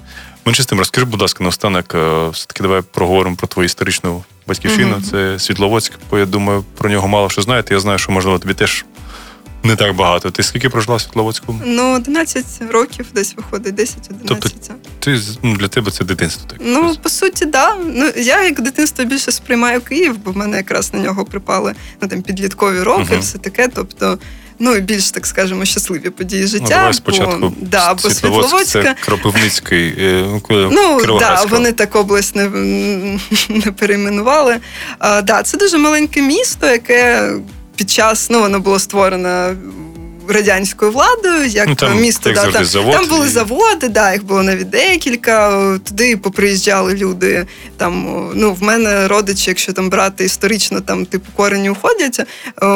[0.45, 4.95] Менше з тим, розкажи, будь ласка, наостанок, е, все-таки давай проговоримо про твою історичну батьківщину.
[4.95, 5.11] Mm-hmm.
[5.11, 7.73] Це Світловодськ, бо я думаю, про нього мало що знаєте.
[7.73, 8.85] Я знаю, що можливо тобі теж.
[9.65, 10.31] Не так багато.
[10.31, 11.59] Ти скільки прожила в Світловодську?
[11.65, 13.95] Ну, 11 років десь виходить, 10-11.
[14.25, 14.49] Тобто
[14.99, 16.59] ти, ну, для тебе це дитинство так?
[16.61, 17.75] Ну, по суті, да.
[17.75, 22.07] Ну, Я як дитинство більше сприймаю Київ, бо в мене якраз на нього припали ну,
[22.07, 23.19] там, підліткові роки, uh-huh.
[23.19, 23.67] все таке.
[23.75, 24.17] Тобто
[24.59, 26.63] ну більш так скажемо щасливі події життя.
[26.63, 28.95] Ну, давай спочатку бо, да, або Світловодська.
[29.05, 29.87] Кропивницький.
[29.99, 32.49] Е, ну да, вони так область не
[33.49, 34.57] не перейменували.
[34.99, 37.31] А, да, Це дуже маленьке місто, яке
[37.75, 39.55] під час ну воно було створено
[40.27, 43.29] радянською владою, як ну, там, місто як да, там, завод, там були і...
[43.29, 45.63] заводи, да, їх було навіть декілька.
[45.83, 47.45] Туди поприїжджали люди.
[47.77, 52.21] Там ну в мене родичі, якщо там брати історично, там типу корені уходять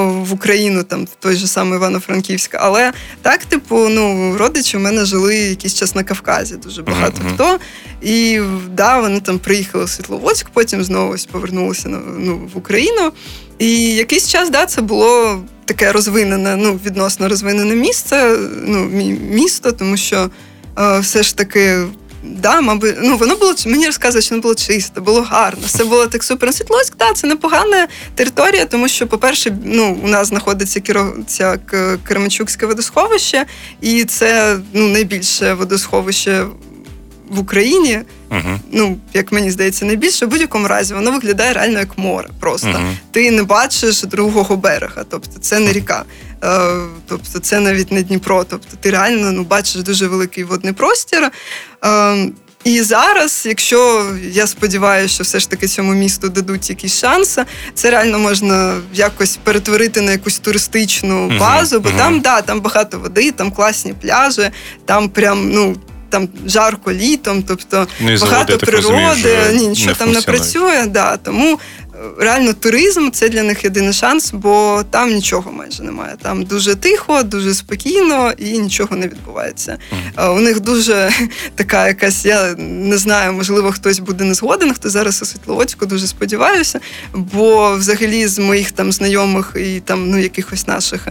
[0.06, 2.56] в Україну, там в той же самий Івано-Франківськ.
[2.60, 7.34] Але так, типу, ну родичі в мене жили якийсь час на Кавказі, дуже багато mm-hmm.
[7.34, 7.60] хто.
[8.02, 8.40] І
[8.74, 13.12] да, вони там приїхали в Світловодськ, потім знову повернулися ну, в Україну.
[13.60, 18.86] І якийсь час да, це було таке розвинене, ну, відносно розвинене місце, ну,
[19.32, 20.30] місто, тому що
[20.80, 21.84] е, все ж таки.
[22.24, 26.08] Да, мабуть, ну воно було мені розказують, що воно було чисто, було гарно, все було
[26.08, 26.54] так супер.
[26.54, 30.82] Світлоськ, да, це непогана територія, тому що, по-перше, ну у нас знаходиться
[31.28, 31.58] ця
[32.04, 33.46] Кременчукське водосховище,
[33.82, 36.46] і це ну найбільше водосховище
[37.30, 38.58] в Україні, uh-huh.
[38.72, 42.30] ну як мені здається, найбільше в будь-якому разі воно виглядає реально як море.
[42.40, 42.94] Просто uh-huh.
[43.12, 46.04] ти не бачиш другого берега, тобто це не ріка,
[46.44, 46.60] е,
[47.08, 48.44] тобто це навіть не Дніпро.
[48.44, 51.32] Тобто ти реально ну, бачиш дуже великий водний простір.
[51.86, 52.30] Е,
[52.64, 57.92] І зараз, якщо я сподіваюся, що все ж таки цьому місту дадуть якісь шанси, це
[57.92, 61.98] реально можна якось перетворити на якусь туристичну базу, бо мгм.
[61.98, 64.50] там да, там багато води, там класні пляжі,
[64.86, 65.76] там прям ну.
[66.10, 70.22] Там жарко літом, тобто Ну, і заводи, багато розумію, природи, ні, нічого не там не
[70.22, 70.86] працює.
[70.88, 71.60] Да, тому
[72.20, 76.16] реально туризм це для них єдиний шанс, бо там нічого майже немає.
[76.22, 79.78] Там дуже тихо, дуже спокійно і нічого не відбувається.
[80.18, 81.12] Е, У них дуже
[81.56, 86.08] така якась, я не знаю, можливо, хтось буде не згоден, хто зараз у Світловодську, дуже
[86.08, 86.80] сподіваюся.
[87.14, 91.08] Бо взагалі з моїх там знайомих і там ну якихось наших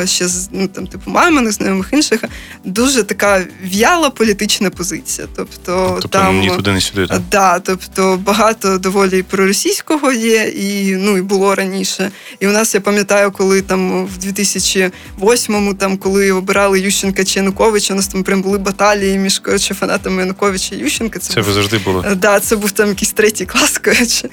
[0.00, 2.24] е, ще з ну там типу маминих знайомих інших,
[2.64, 5.28] дуже така в'яла політична позиція.
[5.36, 7.06] Тобто, Тобто там ні туди, ні сюди.
[7.06, 7.20] Так?
[7.30, 12.10] Да, тобто багато доволі проросійського є, і ну і було раніше.
[12.40, 17.94] І у нас я пам'ятаю, коли там в 2008-му, там коли обирали Ющенка чи Януковича,
[17.94, 21.18] у нас там прям були баталії між коротше, фанатами Януковича і Ющенка.
[21.18, 22.04] Це був, завжди було.
[22.16, 24.28] Да, це був там якийсь третій клас, коротше.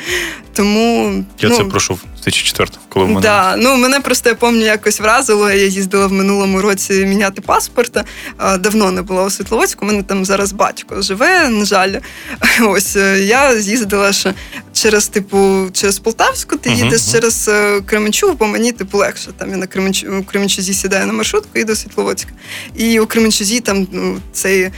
[0.53, 3.21] Тому Я ну, це пройшов в 2004 коли в мене.
[3.21, 5.51] Да, ну мене просто я пам'ятаю, якось вразило.
[5.51, 7.97] Я їздила в минулому році міняти паспорт.
[8.37, 9.85] а, Давно не була у Світловодську.
[9.85, 11.93] У мене там зараз батько живе, на жаль.
[12.61, 14.33] Ось е, я з'їздила ще
[14.73, 19.29] через, типу, через Полтавську, ти Мгм, їдеш через е, Кременчуг, бо мені типу легше.
[19.37, 22.31] Там я на Кременчу, Кременчузі сідаю на маршрутку і до Світловодська.
[22.75, 24.71] І у Кременчузі там ну, цей е,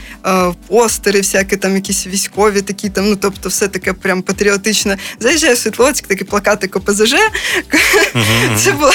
[0.68, 4.98] постери, всякі там якісь військові такі, там, ну тобто, все таке прям патріотичне.
[5.20, 7.14] Заїжджаю в Світловодськ, такі плакати КПЗЖ.
[8.14, 8.56] Мгм.
[8.58, 8.92] Це було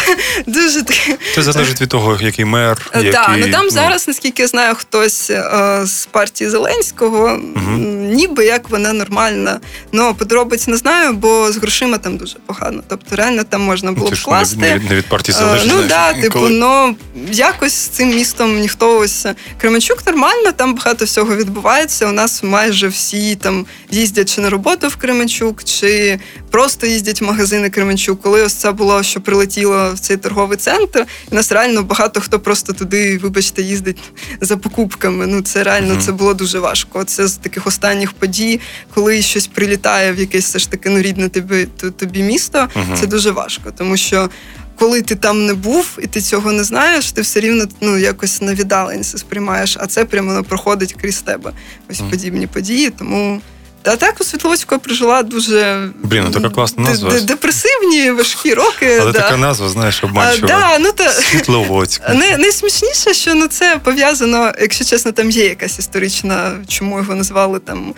[0.48, 1.18] дуже таке.
[1.36, 2.90] Це залежить від того, який мер.
[2.94, 8.46] Так, який, ну там зараз, наскільки я знаю, хтось е, з партії Зеленського, м, ніби
[8.46, 9.60] як вона нормальна.
[9.92, 12.84] Ну, подробиць не знаю, бо з грошима там дуже погано.
[12.88, 14.58] Тобто, реально там можна було вкласти.
[14.58, 15.72] не, від, не від партії Е, залежить.
[15.76, 16.96] Ну да, типу, коли- ну
[17.32, 19.26] якось з цим містом ніхто ось
[19.62, 22.08] Кременчук нормально, там багато всього відбувається.
[22.08, 26.20] У нас майже всі там їздять чи на роботу в Кременчук, чи
[26.52, 28.22] просто їздять в магазини Кременчук.
[28.22, 32.40] Коли ось це було, що прилетіло в цей торговий центр, у нас реально багато хто
[32.40, 33.98] просто туди, вибачте, їздить
[34.42, 35.28] за покупками.
[35.28, 36.02] Ну це реально Мгм.
[36.02, 37.04] це було дуже важко.
[37.04, 38.60] Це з таких останніх подій,
[38.94, 41.68] коли щось прилітає в якесь все ж таки ну, рідне тобі,
[41.98, 42.68] тобі місто.
[42.76, 42.98] угу.
[43.00, 44.30] Це дуже важко, тому що
[44.76, 48.42] коли ти там не був і ти цього не знаєш, ти все рівно ну якось
[48.42, 51.52] на віддаленці сприймаєш, а це прямо воно проходить крізь тебе.
[51.90, 52.10] Ось mm.
[52.10, 52.90] подібні події.
[52.90, 53.42] Тому
[53.88, 57.20] та так у Світловську я прожила дуже Блін, ну така класна назва.
[57.20, 58.98] депресивні, важкі роки.
[59.02, 59.20] Але да.
[59.20, 60.48] така назва, знаєш, А, обманчива.
[60.48, 62.02] да, ну, та, Світловодськ.
[62.10, 67.60] не, найсмішніше, що ну, це пов'язано, якщо чесно, там є якась історична, чому його назвали
[67.60, 67.94] там.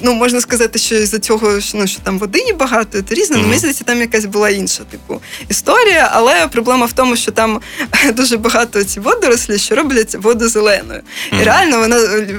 [0.00, 3.36] Ну, можна сказати, що із-за цього, що, ну, що там води багато, це різне.
[3.36, 3.44] Мгм.
[3.44, 3.48] Mm-hmm.
[3.48, 7.60] Мені здається, там якась була інша, типу, історія, але проблема в тому, що там
[8.14, 11.00] дуже багато ці водорослі, що роблять воду зеленою.
[11.40, 11.96] І реально вона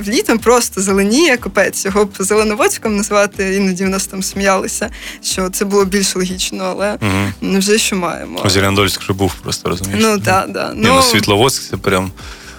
[0.07, 1.85] літом просто зеленіє, капець.
[1.85, 4.89] Його б зеленоводськом назвати, іноді в нас там сміялися,
[5.23, 6.97] що це було більш логічно, але
[7.41, 8.41] ну, вже що маємо.
[8.45, 9.99] Ось Зеляндольськ вже був просто, розумієш?
[10.03, 10.73] Ну, так, да.
[10.75, 12.11] Ні, ну, Світловодськ це прям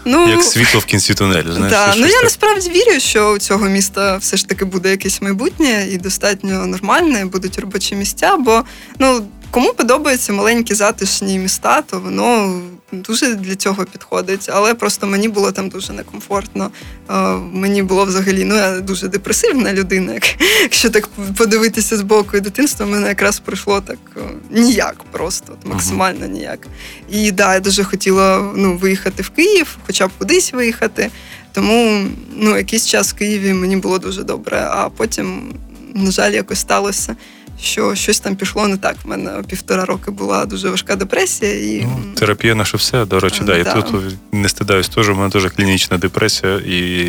[0.04, 1.52] ну, як світло в кінці тунелю.
[1.52, 2.24] Знаєш, це ну я так.
[2.24, 7.24] насправді вірю, що у цього міста все ж таки буде якесь майбутнє і достатньо нормальне,
[7.24, 8.36] будуть робочі місця.
[8.36, 8.64] Бо
[8.98, 12.60] ну кому подобаються маленькі затишні міста, то воно
[12.92, 14.50] дуже для цього підходить.
[14.52, 16.70] Але просто мені було там дуже некомфортно.
[17.10, 17.14] Е,
[17.52, 20.18] Мені було взагалі, ну я дуже депресивна людина.
[20.62, 25.56] Якщо так подивитися з боку, і дитинство в мене якраз пройшло так е, ніяк, просто
[25.64, 26.66] максимально ніяк.
[27.10, 31.10] І да, я дуже хотіла ну, виїхати в Київ, хоча б кудись виїхати.
[31.52, 35.54] Тому ну, якийсь час в Києві мені було дуже добре, а потім,
[35.94, 37.16] на жаль, якось сталося,
[37.60, 38.96] що щось там пішло не так.
[39.04, 41.52] У мене півтора роки була дуже важка депресія.
[41.54, 41.84] І...
[41.84, 43.56] Ну, терапія наше все, до речі, да.
[43.56, 43.72] І Да.
[43.82, 43.94] тут
[44.32, 46.56] не стидаюсь теж, у мене теж клінічна депресія.
[46.56, 47.08] І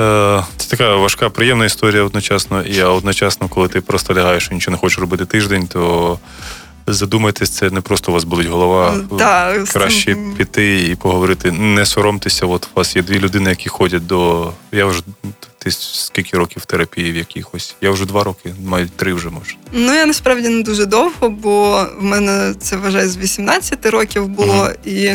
[0.00, 2.62] е, це така важка, приємна історія одночасно.
[2.62, 6.18] І а одночасно, коли ти просто лягаєш і нічого не хочеш робити тиждень, то
[6.86, 8.94] задумайтесь, це не просто у вас болить голова.
[9.18, 11.52] Да, Краще цим- піти і поговорити.
[11.52, 12.46] Не соромтеся.
[12.46, 14.52] От у вас є дві людини, які ходять до.
[14.72, 15.02] Я вже
[15.64, 17.74] ти скільки років терапії в якихось?
[17.80, 19.54] Я вже два роки, маю три вже може.
[19.72, 24.54] Ну, я насправді не дуже довго, бо в мене це вважаю з 18 років було,
[24.54, 24.72] Мгм.
[24.84, 25.10] і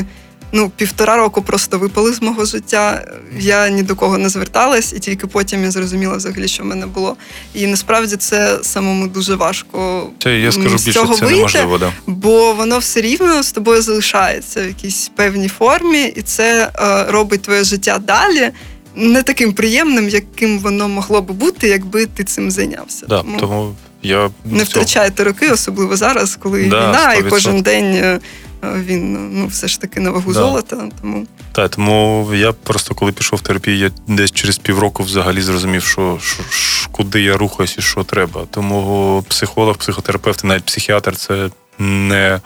[0.51, 3.05] ну, півтора року просто випали з мого життя.
[3.39, 6.85] Я ні до кого не зверталась, і тільки потім я зрозуміла взагалі, що в мене
[6.85, 7.15] було.
[7.53, 10.09] І насправді це самому дуже важко.
[10.23, 11.35] Це я скажу з більше, цього це вийти.
[11.37, 11.77] неможливо.
[11.77, 11.93] Да.
[12.07, 17.41] Бо воно все рівно з тобою залишається в якійсь певній формі, і це е, робить
[17.41, 18.51] твоє життя далі
[18.99, 23.05] не таким приємним, яким воно могло би бути, якби ти цим зайнявся.
[23.09, 27.29] Да, Тому тому я не втрачайте роки, особливо зараз, коли Да, війна, і 100%.
[27.29, 28.19] кожен день е,
[28.63, 30.39] він ну все ж таки на вагу Да.
[30.39, 30.89] золота.
[31.01, 35.83] Тому Так, тому я просто коли пішов в терапію, я десь через півроку взагалі зрозумів,
[35.83, 38.41] що, що, що куди я рухаюсь і що треба.
[38.51, 42.39] Тому психолог, психотерапевт, і навіть психіатр це не.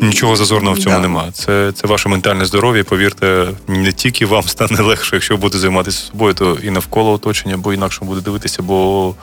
[0.00, 1.02] Нічого зазорного в цьому Да.
[1.02, 1.30] немає.
[1.32, 2.84] Це, це ваше ментальне здоров'я.
[2.84, 7.72] Повірте, не тільки вам стане легше, якщо будете займатися собою, то і навколо оточення, бо
[7.72, 9.14] інакше буде дивитися, бо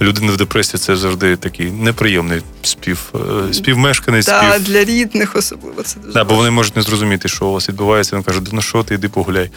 [0.00, 3.12] людина в депресії це завжди такий неприємний спів,
[3.50, 7.28] е, співмешканець, та спів, для рідних особливо це дуже Да, бо вони можуть не зрозуміти,
[7.28, 8.16] що у вас відбувається.
[8.16, 9.50] Він каже, ну що ти, йди погуляй.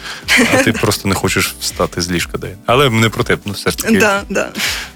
[0.54, 2.38] А ти просто не хочеш встати з ліжка.
[2.38, 2.50] Дай.
[2.66, 3.98] Але не про те, ну все ж таки.
[3.98, 4.48] Да, да.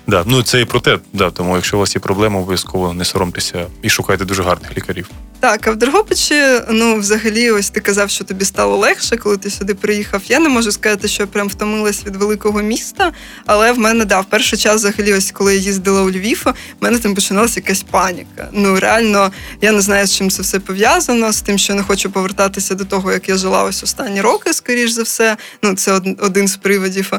[0.08, 3.04] Да, ну це і про те, да, тому якщо у вас є проблема, обов'язково не
[3.04, 5.10] соромтеся і шукайте дуже гарних лікарів.
[5.40, 9.50] Так, а в Дрогобичі, ну, взагалі, ось ти казав, що тобі стало легше, коли ти
[9.50, 10.22] сюди приїхав.
[10.28, 13.12] Я не можу сказати, що я прям втомилась від великого міста,
[13.46, 16.54] але в мене да, в перший час, взагалі, ось коли я їздила у Львів, в
[16.84, 18.48] мене там починалася якась паніка.
[18.52, 22.10] Ну реально, я не знаю, з чим це все пов'язано, з тим, що не хочу
[22.10, 25.36] повертатися до того, як я жила ось останні роки, скоріш за все.
[25.62, 27.12] Ну, це один з приводів.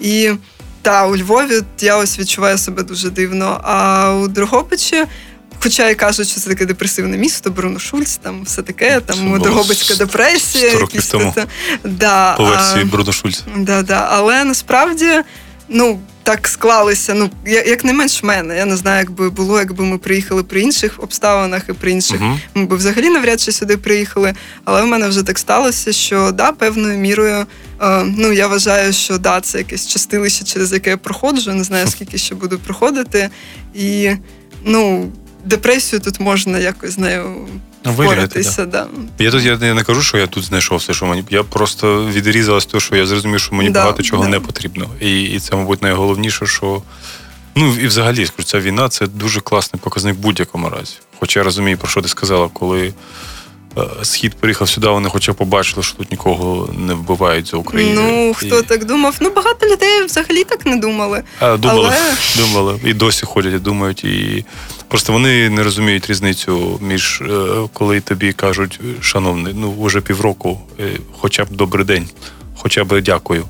[0.00, 0.30] І
[0.82, 3.60] та у Львові я ось відчуваю себе дуже дивно.
[3.64, 5.04] А у Дрогобичі.
[5.60, 9.24] Хоча і кажуть, що це таке депресивне місто, Бруно Шульц, там все таке, Це там
[9.26, 10.72] було Дрогобицька депресія.
[10.72, 11.32] якісь тому.
[11.36, 11.46] Та,
[11.84, 13.42] Да, По версії а, Бруно Шульц.
[13.56, 14.08] да, да.
[14.10, 15.10] Але насправді,
[15.68, 15.98] ну.
[16.22, 18.56] Так склалися, ну як не менш в мене.
[18.56, 22.20] Я не знаю, як би було, якби ми приїхали при інших обставинах і при інших
[22.20, 22.38] Угу.
[22.54, 24.34] ми б взагалі навряд чи сюди приїхали.
[24.64, 27.46] Але в мене вже так сталося, що да, певною мірою.
[27.82, 31.52] Е, ну я вважаю, що да, це якесь частилище, через яке я проходжу.
[31.52, 33.30] Не знаю, скільки ще буду проходити.
[33.74, 34.10] І
[34.64, 35.12] ну,
[35.44, 37.48] депресію тут можна якось з нею
[37.92, 38.66] впоратися.
[38.66, 38.86] Да.
[39.18, 41.24] Я тут я не кажу, що я тут знайшов все, що мені.
[41.30, 44.28] Я просто відрізала з того, що я зрозумів, що мені Да, багато чого да.
[44.28, 44.86] не потрібно.
[45.00, 46.82] І, і це, мабуть, найголовніше, що.
[47.58, 50.94] Ну і взагалі, скажу, ця війна це дуже класний показник в будь-якому разі.
[51.20, 52.94] Хоча я розумію, про що ти сказала, коли
[53.78, 58.02] е, схід приїхав сюди, вони хоча б побачили, що тут нікого не вбивають за Україну.
[58.06, 59.14] Ну, хто І- так думав?
[59.20, 61.22] Ну, багато людей взагалі так не думали.
[61.40, 62.14] А, думали, Але-
[62.46, 62.80] думали.
[62.84, 64.04] І досі ходять і думають.
[64.04, 64.44] І
[64.88, 70.90] просто вони не розуміють різницю між е, коли тобі кажуть, шановний, ну вже півроку, е,
[71.12, 72.08] хоча б добрий день,
[72.56, 73.44] хоча б дякую.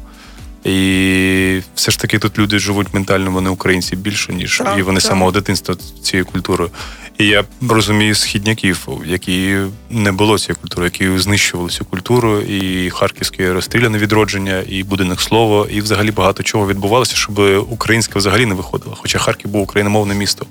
[0.67, 5.01] І все ж таки тут люди живуть ментально, вони українці більше, ніж Так, і вони
[5.01, 5.09] так.
[5.09, 6.71] самого дитинства цією культурою.
[7.19, 9.57] І я розумію східняків, які
[9.91, 15.67] не було цієї культури, які знищували цю культуру, і харківське розстріляне відродження, і будинок слова,
[15.71, 17.39] і взагалі багато чого відбувалося, щоб
[17.71, 18.97] українська взагалі не виходила.
[18.99, 20.47] Хоча Харків був україномовне місто.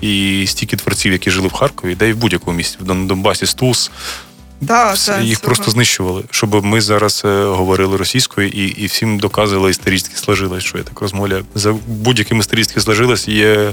[0.00, 3.90] І стільки творців, які жили в Харкові, де і в будь-якому місті, в Донбасі, Стус,
[4.60, 5.46] Да, та, їх цього.
[5.46, 10.78] просто знищували, щоб ми зараз е, говорили російською і, і всім доказували історично сложилось, що
[10.78, 11.44] я так розмовляю.
[11.54, 13.72] За будь-яким історично сложилось є,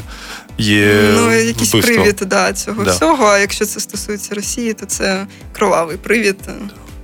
[0.57, 1.95] є Ну, якийсь вбивство.
[1.95, 2.91] привід да, цього Да.
[2.91, 3.25] всього.
[3.25, 6.37] А якщо це стосується Росії, то це кровавий привід.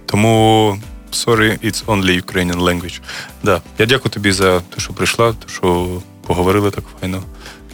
[0.06, 0.78] Тому
[1.14, 3.00] sorry, it's only Ukrainian language.
[3.44, 3.62] Да.
[3.80, 5.88] Я дякую тобі за те, що прийшла, те, що
[6.28, 7.24] поговорили так файно.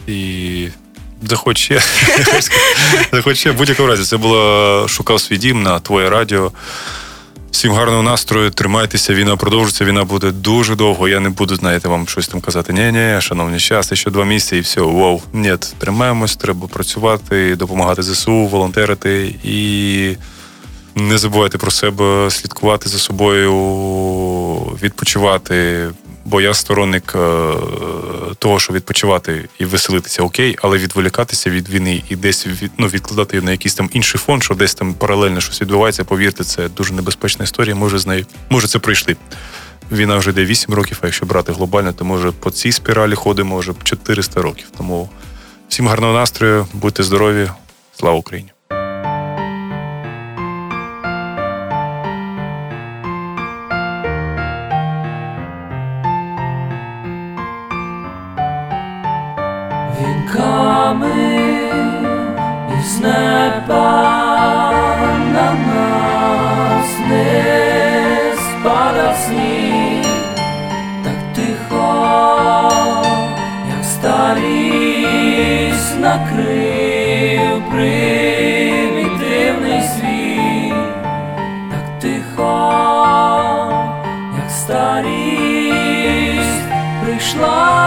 [0.06, 0.68] І
[1.56, 1.80] ще.
[3.34, 4.04] ще в будь-якому разі.
[4.04, 6.52] Це було шукав свій дім на твоє радіо.
[7.50, 11.08] Всім гарного настрою, тримайтеся, війна продовжиться, війна буде дуже довго.
[11.08, 12.72] Я не буду, знаєте, вам щось там казати.
[12.72, 15.22] Ні, ні, шановні, щас, ще два місяці і все, вау.
[15.32, 20.16] Ні, тримаємось, треба працювати, допомагати ЗСУ, волонтерити і
[20.94, 23.52] не забувайте про себе, слідкувати за собою,
[24.82, 25.86] відпочивати.
[26.28, 27.54] Бо я сторонник е,
[28.38, 33.36] того, що відпочивати і веселитися окей, але відволікатися від війни і десь від, ну, відкладати
[33.36, 36.04] її на якийсь там інший фон, що десь там паралельно щось відбувається.
[36.04, 37.74] Повірте, це дуже небезпечна історія.
[37.74, 39.16] Ми вже з нею, ми вже це пройшли.
[39.92, 43.58] Війна вже йде 8 років, а якщо брати глобально, то може по цій спіралі ходимо
[43.58, 44.66] вже 400 років.
[44.78, 45.10] Тому
[45.68, 47.50] всім гарного настрою, будьте здорові,
[47.96, 48.57] слава Україні!
[62.88, 64.72] Із неба
[65.32, 70.04] на нас не спадав сніг,
[71.04, 72.72] так тихо,
[73.76, 74.80] як старість
[76.00, 80.74] накрив примітивний світ,
[81.70, 82.54] так тихо,
[84.42, 85.18] як старість
[87.04, 87.77] прийшла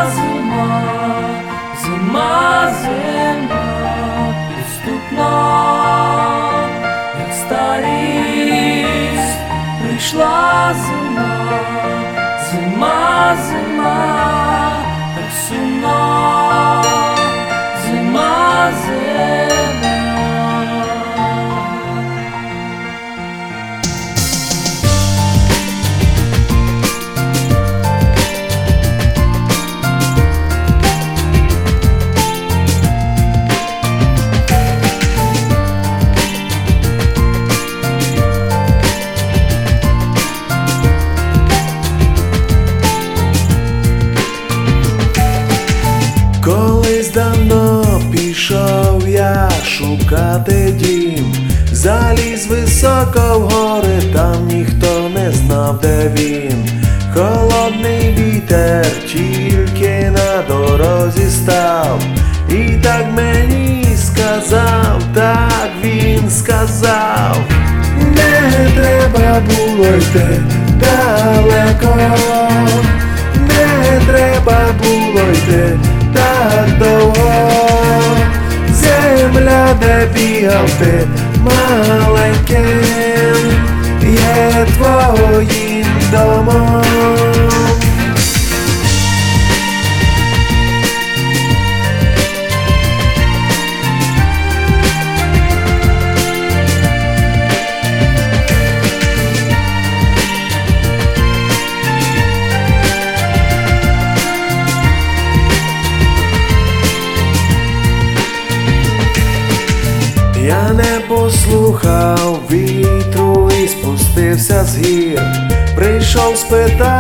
[13.36, 14.84] зима, зима,
[15.16, 16.84] так сумно,
[17.84, 18.72] зима,
[52.42, 56.70] заліз високо в гори, там ніхто не знав, де він.
[57.14, 62.02] Холодний вітер тільки на дорозі став,
[62.50, 67.38] і так мені сказав, так він сказав,
[67.98, 70.42] не треба було йти
[70.80, 71.98] далеко,
[73.48, 75.80] не треба було йти
[76.14, 77.32] так довго,
[78.72, 81.08] земля, де бігав ти
[81.44, 82.66] маленьким,
[84.04, 86.61] є твоїм домом.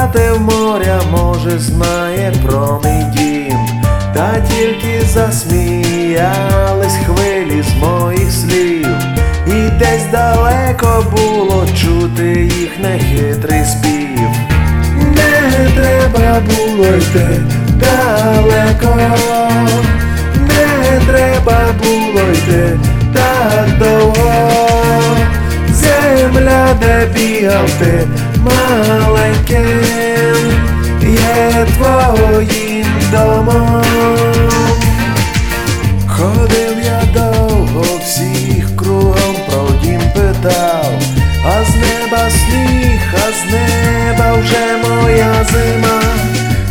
[0.01, 3.57] Спитати в моря, може, знає про мій дім.
[4.13, 8.87] Та тільки засміялись хвилі з моїх слів,
[9.47, 14.29] і десь далеко було чути їх нехитрий спів.
[14.97, 17.41] Не треба було йти
[17.79, 18.97] далеко,
[20.47, 22.79] не треба було йти
[23.13, 24.31] так довго,
[25.71, 28.07] земля, де бігав ти
[28.43, 29.65] маленьким,
[31.03, 33.83] є твоїм домом.
[36.07, 40.91] Ходив я довго, всіх кругом про дім питав,
[41.45, 46.01] а з неба сніг, а з неба вже моя зима,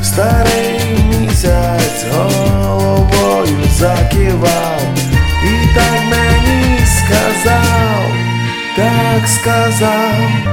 [0.03, 4.83] старий місяць головою закивав,
[5.45, 8.11] і так мені сказав,
[8.77, 10.50] так сказав.